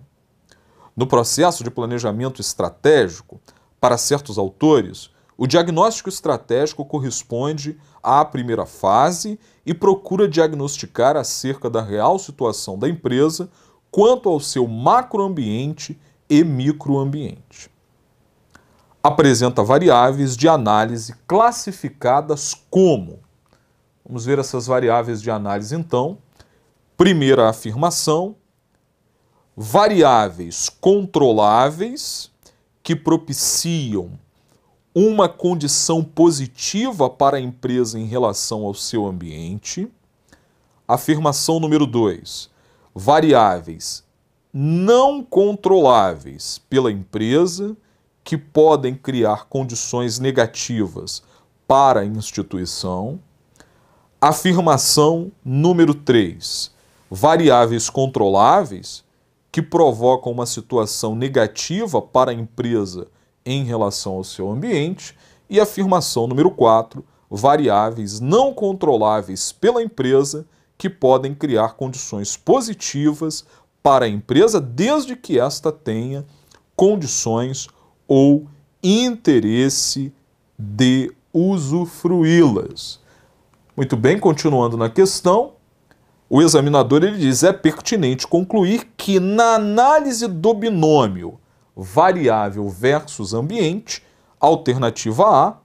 No 0.95 1.05
processo 1.05 1.63
de 1.63 1.69
planejamento 1.69 2.41
estratégico, 2.41 3.39
para 3.79 3.95
certos 3.95 4.39
autores, 4.39 5.11
o 5.37 5.45
diagnóstico 5.45 6.09
estratégico 6.09 6.83
corresponde 6.83 7.77
à 8.01 8.25
primeira 8.25 8.65
fase 8.65 9.39
e 9.63 9.71
procura 9.71 10.27
diagnosticar 10.27 11.15
acerca 11.15 11.69
da 11.69 11.83
real 11.83 12.17
situação 12.17 12.79
da 12.79 12.89
empresa 12.89 13.47
quanto 13.91 14.29
ao 14.29 14.39
seu 14.39 14.67
macroambiente 14.67 15.99
e 16.29 16.43
microambiente. 16.43 17.69
Apresenta 19.01 19.63
variáveis 19.63 20.35
de 20.35 20.47
análise 20.47 21.15
classificadas 21.25 22.53
como. 22.69 23.19
Vamos 24.05 24.25
ver 24.25 24.39
essas 24.39 24.67
variáveis 24.67 25.21
de 25.21 25.31
análise 25.31 25.75
então. 25.75 26.17
Primeira 26.97 27.49
afirmação: 27.49 28.35
variáveis 29.55 30.69
controláveis 30.69 32.31
que 32.83 32.95
propiciam 32.95 34.11
uma 34.93 35.29
condição 35.29 36.03
positiva 36.03 37.09
para 37.09 37.37
a 37.37 37.41
empresa 37.41 37.99
em 37.99 38.05
relação 38.05 38.65
ao 38.65 38.73
seu 38.73 39.05
ambiente. 39.05 39.87
Afirmação 40.87 41.59
número 41.59 41.85
2 41.85 42.56
variáveis 42.97 44.03
não 44.51 45.23
controláveis 45.23 46.59
pela 46.67 46.91
empresa 46.91 47.77
que 48.23 48.35
podem 48.35 48.95
criar 48.95 49.45
condições 49.45 50.17
negativas 50.17 51.21
para 51.67 51.99
a 51.99 52.05
instituição. 52.05 53.19
Afirmação 54.19 55.31
número 55.45 55.93
3. 55.93 56.71
Variáveis 57.07 57.87
controláveis 57.87 59.03
que 59.51 59.61
provocam 59.61 60.31
uma 60.31 60.47
situação 60.47 61.15
negativa 61.15 62.01
para 62.01 62.31
a 62.31 62.33
empresa 62.33 63.05
em 63.45 63.63
relação 63.63 64.13
ao 64.13 64.23
seu 64.23 64.49
ambiente. 64.49 65.15
E 65.47 65.59
afirmação 65.59 66.25
número 66.25 66.49
4. 66.49 67.05
Variáveis 67.29 68.19
não 68.19 68.51
controláveis 68.55 69.51
pela 69.51 69.83
empresa 69.83 70.47
que 70.77 70.89
podem 70.89 71.33
criar 71.33 71.73
condições 71.73 72.37
positivas 72.37 73.45
para 73.81 74.05
a 74.05 74.09
empresa, 74.09 74.59
desde 74.59 75.15
que 75.15 75.39
esta 75.39 75.71
tenha 75.71 76.25
condições 76.75 77.67
ou 78.07 78.47
interesse 78.83 80.13
de 80.57 81.11
usufruí-las. 81.33 82.99
Muito 83.75 83.95
bem, 83.95 84.19
continuando 84.19 84.75
na 84.77 84.89
questão, 84.89 85.53
o 86.29 86.41
examinador 86.41 87.03
ele 87.03 87.17
diz: 87.17 87.43
é 87.43 87.53
pertinente 87.53 88.27
concluir 88.27 88.89
que 88.97 89.19
na 89.19 89.55
análise 89.55 90.27
do 90.27 90.53
binômio 90.53 91.39
variável 91.75 92.67
versus 92.69 93.33
ambiente, 93.33 94.03
alternativa 94.39 95.23
A, 95.25 95.57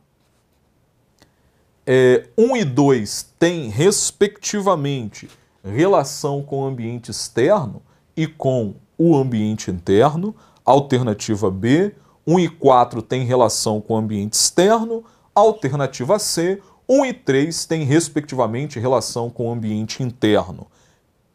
é, 1.86 2.28
1 2.38 2.56
e 2.56 2.64
2 2.64 3.34
têm, 3.38 3.68
respectivamente, 3.68 5.28
relação 5.64 6.42
com 6.42 6.62
o 6.62 6.66
ambiente 6.66 7.10
externo 7.10 7.82
e 8.16 8.26
com 8.26 8.74
o 8.96 9.16
ambiente 9.16 9.70
interno. 9.70 10.34
Alternativa 10.64 11.50
B, 11.50 11.94
1 12.26 12.38
e 12.40 12.48
4 12.48 13.02
têm 13.02 13.24
relação 13.24 13.80
com 13.80 13.94
o 13.94 13.96
ambiente 13.96 14.34
externo. 14.34 15.04
Alternativa 15.34 16.18
C, 16.18 16.60
1 16.88 17.06
e 17.06 17.12
3 17.12 17.64
têm, 17.66 17.84
respectivamente, 17.84 18.78
relação 18.78 19.30
com 19.30 19.48
o 19.48 19.52
ambiente 19.52 20.02
interno 20.02 20.66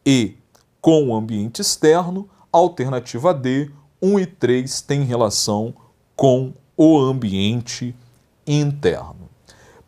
e 0.05 0.38
com 0.79 1.10
o 1.10 1.15
ambiente 1.15 1.62
externo. 1.62 2.29
Alternativa 2.51 3.33
D, 3.33 3.69
1 4.01 4.19
e 4.19 4.25
3 4.25 4.81
têm 4.81 5.03
relação 5.03 5.73
com 6.15 6.53
o 6.77 6.97
ambiente 6.97 7.95
interno. 8.45 9.26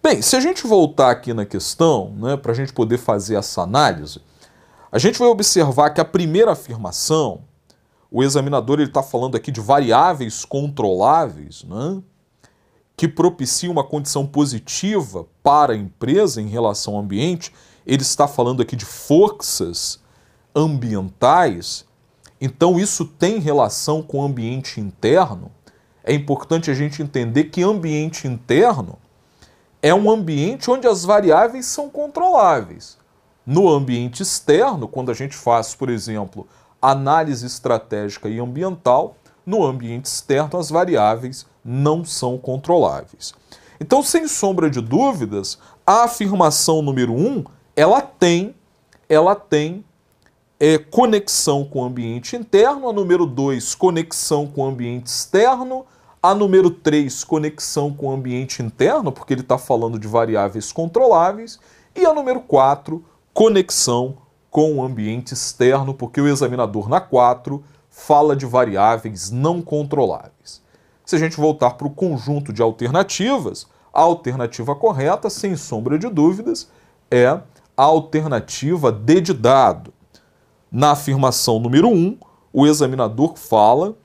Bem, 0.02 0.22
se 0.22 0.34
a 0.38 0.40
gente 0.40 0.66
voltar 0.66 1.12
aqui 1.12 1.34
na 1.34 1.46
questão, 1.46 2.14
né, 2.16 2.38
para 2.38 2.54
a 2.54 2.56
gente 2.56 2.72
poder 2.72 2.98
fazer 2.98 3.36
essa 3.36 3.64
análise, 3.64 4.22
a 4.90 4.98
gente 4.98 5.20
vai 5.20 5.28
observar 5.28 5.90
que 5.90 6.00
a 6.00 6.06
primeira 6.06 6.54
afirmação, 6.54 7.42
o 8.10 8.24
examinador 8.24 8.80
está 8.80 9.04
falando 9.04 9.36
aqui 9.36 9.52
de 9.52 9.60
variáveis 9.60 10.46
controláveis, 10.46 11.66
né? 11.66 12.02
que 12.96 13.10
propiciam 13.10 13.74
uma 13.74 13.84
condição 13.84 14.26
positiva 14.26 15.28
para 15.44 15.74
a 15.74 15.78
empresa 15.78 16.42
em 16.42 16.48
relação 16.48 16.96
ao 16.96 17.02
ambiente. 17.02 17.54
Ele 17.86 18.02
está 18.02 18.26
falando 18.28 18.62
aqui 18.62 18.78
de 18.78 18.86
forças 18.86 20.00
ambientais. 20.56 21.86
Então, 22.40 22.80
isso 22.80 23.06
tem 23.06 23.40
relação 23.40 24.02
com 24.02 24.20
o 24.20 24.24
ambiente 24.24 24.80
interno. 24.80 25.52
É 26.04 26.14
importante 26.14 26.72
a 26.72 26.74
gente 26.74 27.02
entender 27.02 27.46
que 27.46 27.62
ambiente 27.62 28.28
interno 28.28 28.98
é 29.82 29.94
um 29.94 30.10
ambiente 30.10 30.70
onde 30.70 30.88
as 30.88 31.06
variáveis 31.06 31.66
são 31.66 31.90
controláveis. 31.90 32.98
No 33.46 33.70
ambiente 33.70 34.22
externo, 34.22 34.88
quando 34.88 35.10
a 35.10 35.14
gente 35.14 35.36
faz, 35.36 35.74
por 35.74 35.90
exemplo, 35.90 36.48
análise 36.82 37.46
estratégica 37.46 38.30
e 38.30 38.40
ambiental, 38.40 39.16
no 39.46 39.66
ambiente 39.66 40.06
externo 40.06 40.60
as 40.60 40.70
variáveis 40.70 41.46
não 41.64 42.06
são 42.06 42.38
controláveis. 42.38 43.34
Então, 43.80 44.04
sem 44.04 44.28
sombra 44.28 44.70
de 44.70 44.82
dúvidas, 44.82 45.58
a 45.86 46.04
afirmação 46.04 46.82
número 46.82 47.14
um, 47.14 47.44
ela 47.76 48.02
tem, 48.02 48.54
ela 49.08 49.34
tem 49.34 49.84
é, 50.60 50.78
conexão 50.78 51.64
com 51.64 51.82
o 51.82 51.86
ambiente 51.86 52.36
interno, 52.36 52.90
a 52.90 52.94
número 52.94 53.26
dois, 53.26 53.74
conexão 53.74 54.46
com 54.46 54.62
o 54.62 54.68
ambiente 54.68 55.08
externo, 55.08 55.86
a 56.22 56.36
número 56.36 56.70
3, 56.70 57.24
conexão 57.24 57.94
com 57.94 58.08
o 58.08 58.12
ambiente 58.12 58.62
interno, 58.62 59.12
porque 59.12 59.34
ele 59.34 59.42
está 59.42 59.58
falando 59.58 59.98
de 59.98 60.08
variáveis 60.08 60.72
controláveis. 60.72 61.60
E 61.96 62.06
a 62.06 62.14
número 62.14 62.42
4, 62.42 63.04
conexão 63.34 64.18
com 64.52 64.76
o 64.76 64.84
ambiente 64.84 65.34
externo, 65.34 65.94
porque 65.94 66.20
o 66.20 66.28
examinador 66.28 66.90
na 66.90 67.00
4 67.00 67.64
fala 67.90 68.36
de 68.36 68.46
variáveis 68.46 69.32
não 69.32 69.62
controláveis. 69.62 70.62
Se 71.06 71.16
a 71.16 71.20
gente 71.20 71.38
voltar 71.38 71.72
para 71.72 71.88
o 71.88 71.92
conjunto 71.92 72.52
de 72.52 72.62
alternativas, 72.62 73.68
a 73.94 74.02
alternativa 74.02 74.76
correta, 74.76 75.30
sem 75.30 75.56
sombra 75.56 75.98
de 75.98 76.08
dúvidas, 76.10 76.70
é 77.10 77.28
a 77.28 77.84
alternativa 77.84 78.92
D 78.92 79.22
de 79.22 79.34
dado. 79.34 79.94
Na 80.72 80.92
afirmação 80.92 81.60
número 81.60 81.88
1, 81.88 82.18
o 82.52 82.68
examinador 82.68 83.38
fala 83.38 83.96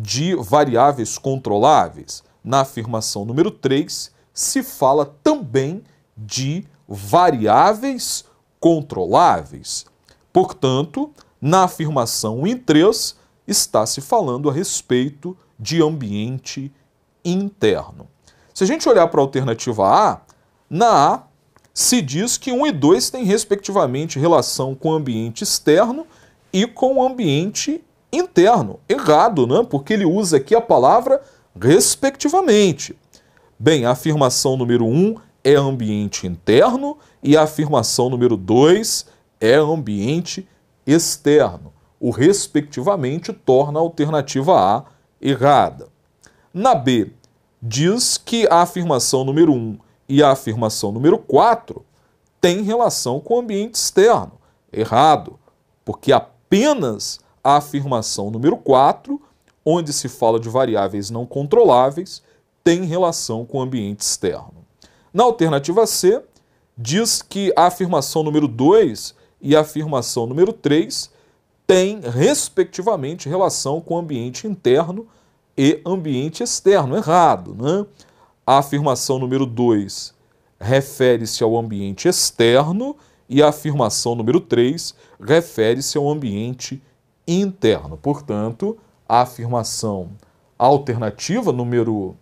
de 0.00 0.36
variáveis 0.36 1.18
controláveis. 1.18 2.22
Na 2.44 2.60
afirmação 2.60 3.24
número 3.24 3.50
3, 3.50 4.12
se 4.32 4.62
fala 4.62 5.04
também 5.24 5.82
de 6.16 6.64
variáveis 6.86 8.24
controláveis. 8.60 9.86
Portanto, 10.32 11.10
na 11.40 11.64
afirmação 11.64 12.46
em 12.46 12.56
3, 12.56 13.16
está 13.46 13.84
se 13.86 14.00
falando 14.00 14.48
a 14.48 14.52
respeito 14.52 15.36
de 15.58 15.82
ambiente 15.82 16.72
interno. 17.24 18.06
Se 18.54 18.62
a 18.62 18.66
gente 18.66 18.88
olhar 18.88 19.08
para 19.08 19.20
a 19.20 19.24
alternativa 19.24 19.84
A, 19.84 20.20
na 20.70 21.14
A 21.14 21.22
se 21.74 22.00
diz 22.00 22.36
que 22.36 22.52
1 22.52 22.66
e 22.68 22.72
2 22.72 23.10
têm 23.10 23.24
respectivamente 23.24 24.18
relação 24.18 24.74
com 24.74 24.90
o 24.90 24.94
ambiente 24.94 25.42
externo 25.42 26.06
e 26.52 26.66
com 26.66 26.96
o 26.96 27.06
ambiente 27.06 27.84
interno. 28.12 28.80
Errado, 28.88 29.46
né? 29.46 29.66
Porque 29.68 29.92
ele 29.92 30.04
usa 30.04 30.36
aqui 30.36 30.54
a 30.54 30.60
palavra 30.60 31.20
respectivamente. 31.58 32.96
Bem, 33.58 33.84
a 33.84 33.90
afirmação 33.90 34.56
número 34.56 34.84
1 34.84 34.88
um 34.88 35.16
é 35.42 35.54
ambiente 35.54 36.26
interno 36.26 36.98
e 37.22 37.36
a 37.36 37.42
afirmação 37.42 38.08
número 38.08 38.36
2 38.36 39.06
é 39.40 39.54
ambiente 39.54 40.48
externo. 40.86 41.72
O 42.00 42.10
respectivamente 42.10 43.32
torna 43.32 43.78
a 43.78 43.82
alternativa 43.82 44.54
A 44.54 44.84
errada. 45.20 45.88
Na 46.54 46.74
B, 46.74 47.10
diz 47.60 48.16
que 48.16 48.46
a 48.48 48.62
afirmação 48.62 49.24
número 49.24 49.52
1 49.52 49.78
e 50.08 50.22
a 50.22 50.30
afirmação 50.30 50.92
número 50.92 51.18
4 51.18 51.84
têm 52.40 52.62
relação 52.62 53.20
com 53.20 53.34
o 53.34 53.40
ambiente 53.40 53.74
externo. 53.74 54.32
Errado, 54.72 55.38
porque 55.84 56.12
apenas 56.12 57.20
a 57.48 57.56
afirmação 57.56 58.30
número 58.30 58.58
4, 58.58 59.18
onde 59.64 59.90
se 59.90 60.06
fala 60.06 60.38
de 60.38 60.50
variáveis 60.50 61.08
não 61.08 61.24
controláveis, 61.24 62.22
tem 62.62 62.84
relação 62.84 63.46
com 63.46 63.56
o 63.56 63.62
ambiente 63.62 64.00
externo. 64.00 64.66
Na 65.14 65.24
alternativa 65.24 65.86
C, 65.86 66.22
diz 66.76 67.22
que 67.22 67.50
a 67.56 67.64
afirmação 67.64 68.22
número 68.22 68.46
2 68.46 69.14
e 69.40 69.56
a 69.56 69.60
afirmação 69.60 70.26
número 70.26 70.52
3 70.52 71.10
têm, 71.66 72.00
respectivamente, 72.00 73.30
relação 73.30 73.80
com 73.80 73.94
o 73.94 73.98
ambiente 73.98 74.46
interno 74.46 75.06
e 75.56 75.80
ambiente 75.86 76.42
externo. 76.42 76.98
Errado, 76.98 77.56
né? 77.58 77.86
A 78.46 78.58
afirmação 78.58 79.18
número 79.18 79.46
2 79.46 80.12
refere-se 80.60 81.42
ao 81.42 81.56
ambiente 81.56 82.08
externo 82.08 82.94
e 83.26 83.42
a 83.42 83.48
afirmação 83.48 84.14
número 84.14 84.38
3 84.38 84.94
refere-se 85.18 85.96
ao 85.96 86.10
ambiente 86.10 86.82
interno. 87.28 87.96
Portanto, 87.96 88.76
a 89.08 89.20
afirmação 89.20 90.10
alternativa 90.58 91.52
número 91.52 92.16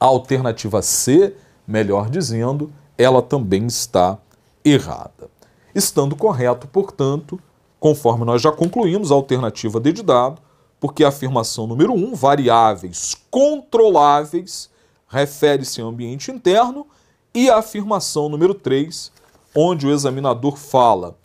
alternativa 0.00 0.82
C, 0.82 1.36
melhor 1.66 2.10
dizendo, 2.10 2.72
ela 2.98 3.22
também 3.22 3.66
está 3.66 4.18
errada. 4.64 5.30
Estando 5.74 6.16
correto, 6.16 6.66
portanto, 6.66 7.38
conforme 7.78 8.24
nós 8.24 8.42
já 8.42 8.50
concluímos, 8.50 9.12
a 9.12 9.14
alternativa 9.14 9.78
D 9.78 9.92
de 9.92 10.02
dado, 10.02 10.40
porque 10.80 11.04
a 11.04 11.08
afirmação 11.08 11.66
número 11.66 11.92
1, 11.92 12.14
variáveis 12.14 13.16
controláveis, 13.30 14.68
refere-se 15.06 15.80
ao 15.80 15.88
ambiente 15.88 16.30
interno, 16.30 16.86
e 17.34 17.48
a 17.48 17.58
afirmação 17.58 18.28
número 18.28 18.54
3, 18.54 19.12
onde 19.54 19.86
o 19.86 19.90
examinador 19.92 20.56
fala 20.56 21.16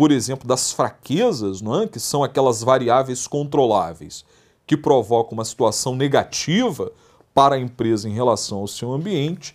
por 0.00 0.10
exemplo, 0.10 0.48
das 0.48 0.72
fraquezas, 0.72 1.60
não 1.60 1.82
é? 1.82 1.86
que 1.86 2.00
são 2.00 2.24
aquelas 2.24 2.62
variáveis 2.62 3.26
controláveis 3.26 4.24
que 4.66 4.74
provocam 4.74 5.34
uma 5.34 5.44
situação 5.44 5.94
negativa 5.94 6.90
para 7.34 7.56
a 7.56 7.58
empresa 7.58 8.08
em 8.08 8.14
relação 8.14 8.60
ao 8.60 8.66
seu 8.66 8.94
ambiente, 8.94 9.54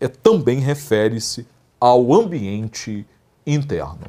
é, 0.00 0.08
também 0.08 0.58
refere-se 0.58 1.46
ao 1.78 2.12
ambiente 2.12 3.06
interno. 3.46 4.00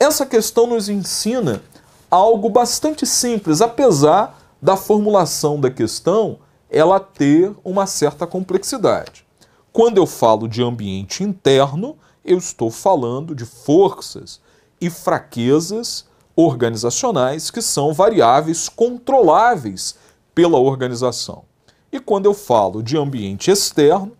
Essa 0.00 0.26
questão 0.26 0.66
nos 0.66 0.88
ensina 0.88 1.62
algo 2.10 2.50
bastante 2.50 3.06
simples, 3.06 3.60
apesar 3.60 4.36
da 4.60 4.76
formulação 4.76 5.60
da 5.60 5.70
questão 5.70 6.40
ela 6.68 6.98
ter 6.98 7.54
uma 7.62 7.86
certa 7.86 8.26
complexidade. 8.26 9.24
Quando 9.72 9.98
eu 9.98 10.06
falo 10.08 10.48
de 10.48 10.60
ambiente 10.60 11.22
interno, 11.22 11.96
eu 12.24 12.36
estou 12.36 12.68
falando 12.68 13.32
de 13.32 13.44
forças 13.44 14.40
e 14.80 14.88
fraquezas 14.88 16.06
organizacionais 16.34 17.50
que 17.50 17.60
são 17.60 17.92
variáveis 17.92 18.68
controláveis 18.68 19.96
pela 20.34 20.58
organização. 20.58 21.44
E 21.92 21.98
quando 21.98 22.26
eu 22.26 22.34
falo 22.34 22.82
de 22.82 22.96
ambiente 22.96 23.50
externo, 23.50 24.12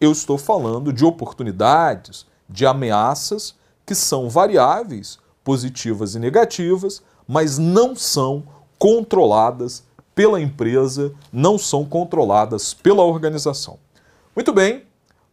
eu 0.00 0.12
estou 0.12 0.38
falando 0.38 0.92
de 0.92 1.04
oportunidades, 1.04 2.26
de 2.48 2.64
ameaças 2.64 3.54
que 3.84 3.94
são 3.94 4.28
variáveis, 4.28 5.18
positivas 5.42 6.14
e 6.14 6.18
negativas, 6.18 7.02
mas 7.26 7.58
não 7.58 7.94
são 7.96 8.44
controladas 8.78 9.84
pela 10.14 10.40
empresa, 10.40 11.12
não 11.32 11.58
são 11.58 11.84
controladas 11.84 12.72
pela 12.72 13.02
organização. 13.02 13.78
Muito 14.34 14.52
bem, 14.52 14.84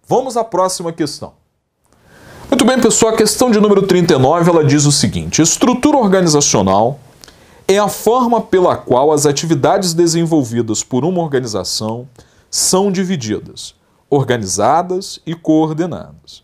vamos 0.07 0.35
à 0.35 0.43
próxima 0.43 0.91
questão. 0.91 1.42
Muito 2.53 2.65
bem, 2.65 2.79
pessoal, 2.79 3.15
a 3.15 3.17
questão 3.17 3.49
de 3.49 3.59
número 3.59 3.81
39, 3.81 4.47
ela 4.47 4.63
diz 4.63 4.85
o 4.85 4.91
seguinte: 4.91 5.41
estrutura 5.41 5.97
organizacional 5.97 6.99
é 7.67 7.79
a 7.79 7.87
forma 7.87 8.39
pela 8.39 8.77
qual 8.77 9.11
as 9.11 9.25
atividades 9.25 9.95
desenvolvidas 9.95 10.83
por 10.83 11.03
uma 11.03 11.19
organização 11.19 12.07
são 12.51 12.91
divididas, 12.91 13.73
organizadas 14.07 15.19
e 15.25 15.33
coordenadas. 15.33 16.43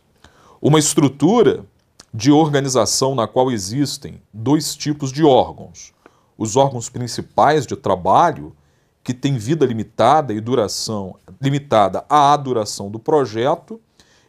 Uma 0.60 0.80
estrutura 0.80 1.64
de 2.12 2.32
organização 2.32 3.14
na 3.14 3.28
qual 3.28 3.52
existem 3.52 4.20
dois 4.34 4.76
tipos 4.76 5.12
de 5.12 5.24
órgãos: 5.24 5.94
os 6.36 6.56
órgãos 6.56 6.90
principais 6.90 7.68
de 7.68 7.76
trabalho, 7.76 8.56
que 9.04 9.14
têm 9.14 9.38
vida 9.38 9.64
limitada 9.64 10.34
e 10.34 10.42
duração 10.42 11.16
limitada 11.40 12.04
à 12.10 12.36
duração 12.36 12.90
do 12.90 12.98
projeto, 12.98 13.80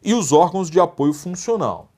e 0.03 0.15
os 0.15 0.33
órgãos 0.33 0.71
de 0.71 0.81
apoio 0.81 1.13
funcional, 1.13 1.89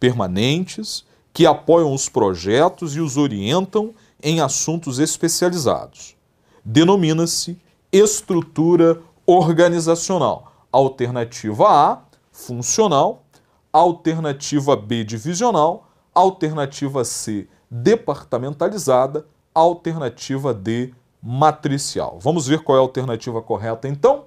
permanentes, 0.00 1.04
que 1.32 1.46
apoiam 1.46 1.92
os 1.92 2.08
projetos 2.08 2.94
e 2.94 3.00
os 3.00 3.16
orientam 3.16 3.92
em 4.22 4.40
assuntos 4.40 4.98
especializados. 4.98 6.16
Denomina-se 6.64 7.58
estrutura 7.92 9.00
organizacional. 9.26 10.52
Alternativa 10.72 11.68
A, 11.68 12.02
funcional. 12.32 13.24
Alternativa 13.72 14.76
B, 14.76 15.04
divisional. 15.04 15.88
Alternativa 16.14 17.04
C, 17.04 17.48
departamentalizada. 17.70 19.26
alternativa 19.52 20.52
D, 20.54 20.92
matricial. 21.22 22.18
Vamos 22.20 22.46
ver 22.46 22.60
qual 22.60 22.76
é 22.76 22.80
a 22.80 22.82
alternativa 22.82 23.40
correta 23.40 23.88
então? 23.88 24.24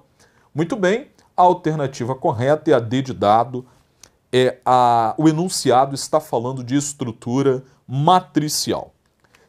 Muito 0.54 0.74
bem, 0.74 1.08
a 1.38 1.42
alternativa 1.42 2.16
correta 2.16 2.70
é 2.70 2.74
a 2.74 2.80
D 2.80 3.00
de 3.00 3.14
dado. 3.14 3.64
É 4.32 4.58
a, 4.66 5.14
o 5.16 5.28
enunciado 5.28 5.94
está 5.94 6.20
falando 6.20 6.62
de 6.64 6.76
estrutura 6.76 7.62
matricial. 7.86 8.92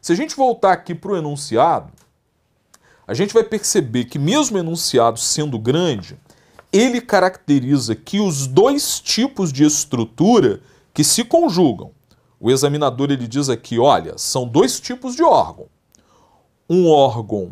Se 0.00 0.12
a 0.12 0.16
gente 0.16 0.34
voltar 0.34 0.72
aqui 0.72 0.94
para 0.94 1.12
o 1.12 1.16
enunciado, 1.16 1.92
a 3.06 3.12
gente 3.12 3.34
vai 3.34 3.42
perceber 3.42 4.04
que, 4.04 4.18
mesmo 4.18 4.56
o 4.56 4.60
enunciado 4.60 5.18
sendo 5.18 5.58
grande, 5.58 6.16
ele 6.72 7.00
caracteriza 7.00 7.94
que 7.94 8.20
os 8.20 8.46
dois 8.46 9.00
tipos 9.00 9.52
de 9.52 9.64
estrutura 9.64 10.60
que 10.94 11.02
se 11.02 11.24
conjugam. 11.24 11.90
O 12.38 12.50
examinador 12.50 13.10
ele 13.10 13.26
diz 13.26 13.48
aqui, 13.48 13.78
olha, 13.78 14.16
são 14.16 14.46
dois 14.46 14.80
tipos 14.80 15.14
de 15.14 15.22
órgão. 15.22 15.66
Um 16.68 16.88
órgão 16.88 17.50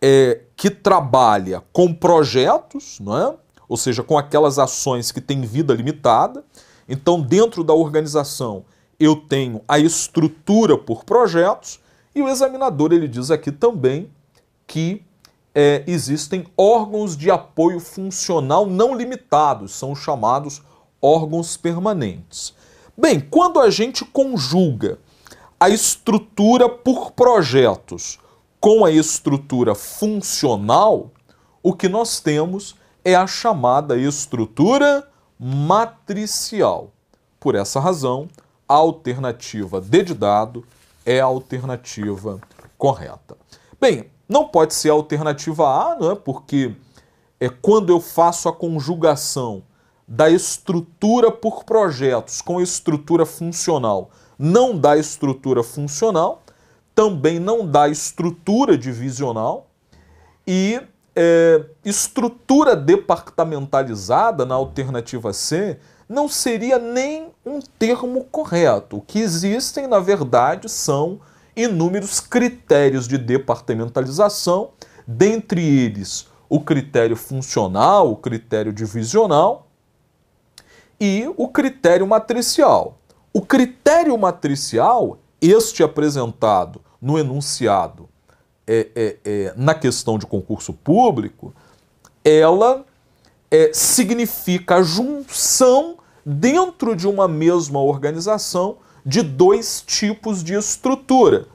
é, 0.00 0.42
que 0.56 0.70
trabalha 0.70 1.62
com 1.72 1.92
projetos, 1.92 2.98
não 3.00 3.18
é? 3.18 3.34
Ou 3.68 3.76
seja, 3.76 4.02
com 4.02 4.16
aquelas 4.16 4.58
ações 4.58 5.12
que 5.12 5.20
têm 5.20 5.42
vida 5.42 5.74
limitada. 5.74 6.44
Então, 6.88 7.20
dentro 7.20 7.62
da 7.62 7.74
organização, 7.74 8.64
eu 8.98 9.14
tenho 9.14 9.60
a 9.68 9.78
estrutura 9.78 10.76
por 10.76 11.04
projetos, 11.04 11.78
e 12.14 12.22
o 12.22 12.28
examinador 12.28 12.92
ele 12.92 13.06
diz 13.06 13.30
aqui 13.30 13.52
também 13.52 14.10
que 14.66 15.02
é, 15.54 15.84
existem 15.86 16.46
órgãos 16.56 17.16
de 17.16 17.30
apoio 17.30 17.80
funcional 17.80 18.66
não 18.66 18.94
limitados, 18.94 19.72
são 19.72 19.94
chamados 19.94 20.62
órgãos 21.00 21.56
permanentes. 21.56 22.54
Bem, 22.96 23.20
quando 23.20 23.60
a 23.60 23.70
gente 23.70 24.04
conjuga 24.04 24.98
a 25.60 25.68
estrutura 25.68 26.68
por 26.68 27.12
projetos 27.12 28.18
com 28.60 28.84
a 28.84 28.90
estrutura 28.90 29.74
funcional, 29.74 31.10
o 31.62 31.72
que 31.72 31.88
nós 31.88 32.20
temos 32.20 32.74
é 33.08 33.14
a 33.14 33.26
chamada 33.26 33.96
estrutura 33.96 35.08
matricial. 35.40 36.90
Por 37.40 37.54
essa 37.54 37.80
razão, 37.80 38.28
a 38.68 38.74
alternativa 38.74 39.80
D 39.80 40.02
de 40.02 40.12
dado 40.12 40.62
é 41.06 41.18
a 41.18 41.24
alternativa 41.24 42.38
correta. 42.76 43.34
Bem, 43.80 44.10
não 44.28 44.46
pode 44.46 44.74
ser 44.74 44.90
a 44.90 44.92
alternativa 44.92 45.64
A, 45.66 45.96
não 45.98 46.10
é? 46.10 46.14
porque 46.14 46.74
é 47.40 47.48
quando 47.48 47.88
eu 47.88 47.98
faço 47.98 48.46
a 48.46 48.52
conjugação 48.52 49.62
da 50.06 50.28
estrutura 50.28 51.32
por 51.32 51.64
projetos 51.64 52.42
com 52.42 52.60
estrutura 52.60 53.24
funcional, 53.24 54.10
não 54.38 54.78
dá 54.78 54.98
estrutura 54.98 55.62
funcional, 55.62 56.42
também 56.94 57.40
não 57.40 57.66
dá 57.66 57.88
estrutura 57.88 58.76
divisional 58.76 59.66
e 60.46 60.82
é, 61.20 61.64
estrutura 61.84 62.76
departamentalizada 62.76 64.46
na 64.46 64.54
alternativa 64.54 65.32
C 65.32 65.76
não 66.08 66.28
seria 66.28 66.78
nem 66.78 67.32
um 67.44 67.58
termo 67.76 68.22
correto. 68.30 68.98
O 68.98 69.00
que 69.00 69.18
existem, 69.18 69.88
na 69.88 69.98
verdade, 69.98 70.68
são 70.68 71.20
inúmeros 71.56 72.20
critérios 72.20 73.08
de 73.08 73.18
departamentalização, 73.18 74.70
dentre 75.04 75.60
eles 75.60 76.28
o 76.48 76.60
critério 76.60 77.16
funcional, 77.16 78.12
o 78.12 78.16
critério 78.16 78.72
divisional 78.72 79.66
e 81.00 81.28
o 81.36 81.48
critério 81.48 82.06
matricial. 82.06 83.00
O 83.32 83.42
critério 83.42 84.16
matricial, 84.16 85.18
este 85.40 85.82
apresentado 85.82 86.80
no 87.02 87.18
enunciado 87.18 88.08
é, 88.68 88.88
é, 88.94 89.16
é, 89.24 89.54
na 89.56 89.74
questão 89.74 90.18
de 90.18 90.26
concurso 90.26 90.74
público, 90.74 91.54
ela 92.22 92.84
é, 93.50 93.70
significa 93.72 94.76
a 94.76 94.82
junção 94.82 95.96
dentro 96.24 96.94
de 96.94 97.08
uma 97.08 97.26
mesma 97.26 97.80
organização 97.80 98.76
de 99.04 99.22
dois 99.22 99.82
tipos 99.86 100.44
de 100.44 100.52
estrutura 100.52 101.46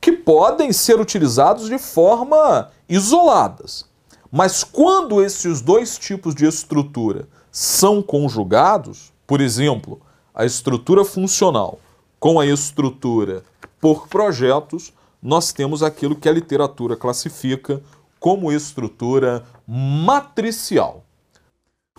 que 0.00 0.12
podem 0.12 0.72
ser 0.72 0.98
utilizados 0.98 1.68
de 1.68 1.78
forma 1.78 2.70
isoladas. 2.88 3.86
Mas 4.32 4.64
quando 4.64 5.22
esses 5.22 5.60
dois 5.60 5.98
tipos 5.98 6.34
de 6.34 6.46
estrutura 6.46 7.28
são 7.52 8.02
conjugados, 8.02 9.12
por 9.26 9.40
exemplo, 9.40 10.00
a 10.34 10.44
estrutura 10.44 11.04
funcional 11.04 11.78
com 12.18 12.40
a 12.40 12.46
estrutura 12.46 13.44
por 13.80 14.08
projetos, 14.08 14.92
nós 15.24 15.54
temos 15.54 15.82
aquilo 15.82 16.14
que 16.14 16.28
a 16.28 16.32
literatura 16.32 16.94
classifica 16.94 17.80
como 18.20 18.52
estrutura 18.52 19.42
matricial. 19.66 21.02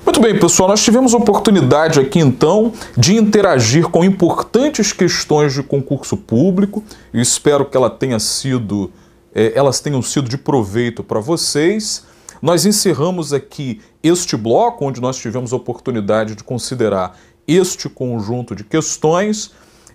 Muito 0.06 0.22
bem, 0.22 0.38
pessoal, 0.38 0.70
nós 0.70 0.84
tivemos 0.84 1.14
oportunidade 1.14 2.00
aqui 2.00 2.20
então 2.20 2.72
de 2.96 3.16
interagir 3.16 3.88
com 3.90 4.04
importantes 4.04 4.94
questões 4.94 5.54
de 5.54 5.64
concurso 5.64 6.16
público. 6.16 6.84
Eu 7.12 7.22
espero 7.22 7.66
que 7.66 7.76
ela 7.76 7.90
tenha 7.90 8.20
sido, 8.20 8.92
é, 9.34 9.54
elas 9.56 9.80
tenham 9.80 10.04
sido 10.04 10.30
de 10.30 10.38
proveito 10.38 11.04
para 11.04 11.20
vocês. 11.20 12.06
Nós 12.42 12.66
encerramos 12.66 13.34
aqui 13.34 13.82
este 14.04 14.38
bloco, 14.38 14.86
onde 14.86 15.02
nós 15.02 15.18
tivemos 15.18 15.52
a 15.52 15.56
oportunidade 15.56 16.36
de 16.36 16.44
considerar 16.44 17.18
este 17.48 17.90
conjunto 17.90 18.56
de 18.56 18.64
questões. 18.64 19.52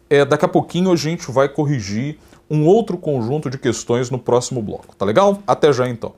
É, 0.08 0.24
daqui 0.24 0.44
a 0.44 0.48
pouquinho 0.48 0.90
a 0.90 0.96
gente 0.96 1.30
vai 1.30 1.48
corrigir 1.48 2.18
um 2.50 2.66
outro 2.66 2.98
conjunto 2.98 3.48
de 3.48 3.56
questões 3.56 4.10
no 4.10 4.18
próximo 4.18 4.60
bloco. 4.60 4.96
Tá 4.96 5.04
legal? 5.04 5.38
Até 5.46 5.72
já 5.72 5.88
então. 5.88 6.14